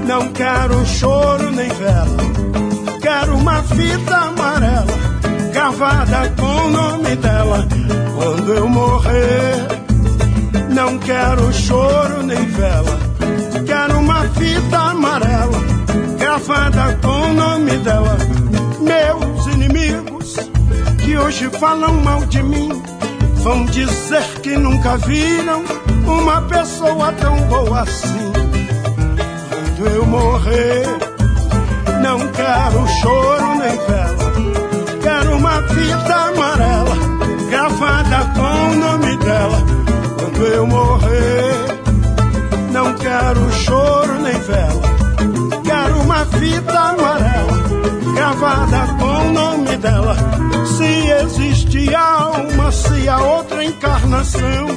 não 0.06 0.32
quero 0.32 0.84
choro 0.86 1.52
nem 1.52 1.68
vela. 1.68 2.65
Quero 3.18 3.34
uma 3.38 3.62
fita 3.62 4.14
amarela, 4.14 4.98
gravada 5.50 6.30
com 6.36 6.66
o 6.66 6.70
nome 6.70 7.16
dela. 7.16 7.66
Quando 8.14 8.52
eu 8.52 8.68
morrer, 8.68 9.66
não 10.68 10.98
quero 10.98 11.50
choro 11.50 12.22
nem 12.22 12.44
vela. 12.44 13.00
Quero 13.64 14.00
uma 14.00 14.20
fita 14.28 14.78
amarela, 14.90 15.58
gravada 16.18 16.98
com 17.00 17.30
o 17.30 17.32
nome 17.32 17.78
dela. 17.78 18.18
Meus 18.80 19.46
inimigos, 19.46 20.36
que 21.02 21.16
hoje 21.16 21.48
falam 21.58 21.94
mal 22.02 22.20
de 22.26 22.42
mim, 22.42 22.68
vão 23.36 23.64
dizer 23.64 24.24
que 24.42 24.58
nunca 24.58 24.98
viram 24.98 25.64
uma 26.06 26.42
pessoa 26.42 27.10
tão 27.12 27.34
boa 27.48 27.80
assim. 27.80 28.32
Quando 29.48 29.86
eu 29.88 30.04
morrer, 30.04 31.05
quero 32.46 32.86
choro 33.00 33.54
nem 33.58 33.76
vela. 33.86 34.32
Quero 35.02 35.36
uma 35.36 35.62
fita 35.62 36.14
amarela, 36.14 36.96
gravada 37.50 38.18
com 38.34 38.70
o 38.70 38.76
nome 38.76 39.16
dela. 39.16 39.58
Quando 40.18 40.46
eu 40.46 40.66
morrer, 40.66 41.82
não 42.72 42.94
quero 42.94 43.52
choro 43.52 44.14
nem 44.22 44.38
vela. 44.38 44.82
Quero 45.64 46.00
uma 46.02 46.24
fita 46.26 46.78
amarela, 46.78 47.58
gravada 48.14 48.94
com 48.98 49.28
o 49.28 49.32
nome 49.32 49.76
dela. 49.78 50.16
Se 50.76 51.10
existe 51.22 51.94
alma, 51.94 52.70
se 52.70 53.08
há 53.08 53.18
outra 53.18 53.64
encarnação, 53.64 54.68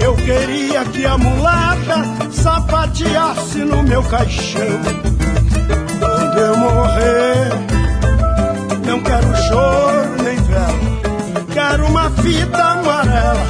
eu 0.00 0.16
queria 0.16 0.84
que 0.86 1.06
a 1.06 1.16
mulata 1.16 2.04
sapateasse 2.32 3.58
no 3.58 3.82
meu 3.84 4.02
caixão. 4.04 5.07
Eu 6.38 6.56
morrer, 6.56 7.50
não 8.86 9.00
quero 9.02 9.36
choro 9.48 10.22
nem 10.22 10.36
vela. 10.36 11.44
Quero 11.52 11.86
uma 11.86 12.10
fita 12.10 12.62
amarela, 12.62 13.46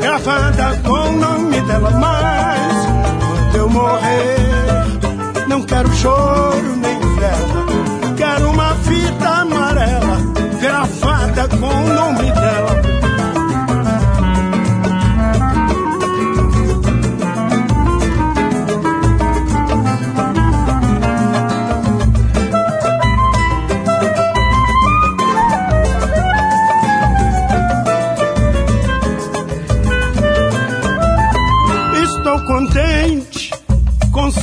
gravada 0.00 0.80
com 0.84 0.92
o 0.92 1.12
nome 1.12 1.60
dela. 1.62 1.90
Mas 1.90 2.86
quando 3.26 3.56
eu 3.56 3.68
morrer, 3.68 5.48
não 5.48 5.62
quero 5.62 5.92
choro 5.94 6.76
nem 6.76 6.98
vela. 7.16 8.14
Quero 8.16 8.50
uma 8.50 8.74
fita 8.76 9.28
amarela, 9.28 10.16
gravada 10.60 11.48
com 11.48 11.66
o 11.66 11.92
nome 11.92 12.30
dela. 12.32 12.47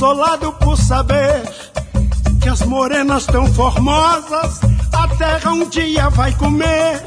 Consolado 0.06 0.52
por 0.52 0.76
saber 0.76 1.42
que 2.40 2.48
as 2.48 2.62
morenas 2.62 3.26
tão 3.26 3.44
formosas 3.52 4.60
a 4.92 5.08
terra 5.16 5.50
um 5.50 5.68
dia 5.68 6.08
vai 6.10 6.32
comer. 6.34 7.02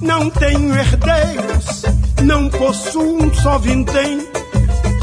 Não 0.00 0.30
tenho 0.30 0.74
herdeiros, 0.74 1.82
não 2.22 2.48
possuo 2.48 3.22
um 3.22 3.34
só 3.34 3.58
vintém. 3.58 4.26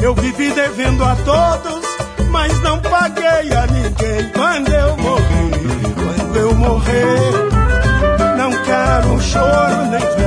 Eu 0.02 0.16
vivi 0.16 0.50
devendo 0.52 1.04
a 1.04 1.16
todos, 1.18 1.86
mas 2.32 2.60
não 2.64 2.80
paguei 2.80 3.54
a 3.54 3.68
ninguém. 3.68 4.32
Quando 4.34 4.70
eu 4.70 4.98
morrer, 4.98 5.52
quando 5.94 6.36
eu 6.36 6.56
morrer, 6.56 7.32
não 8.38 8.52
quero 8.64 9.22
choro 9.22 9.86
nem 9.92 10.00
vela. 10.00 10.27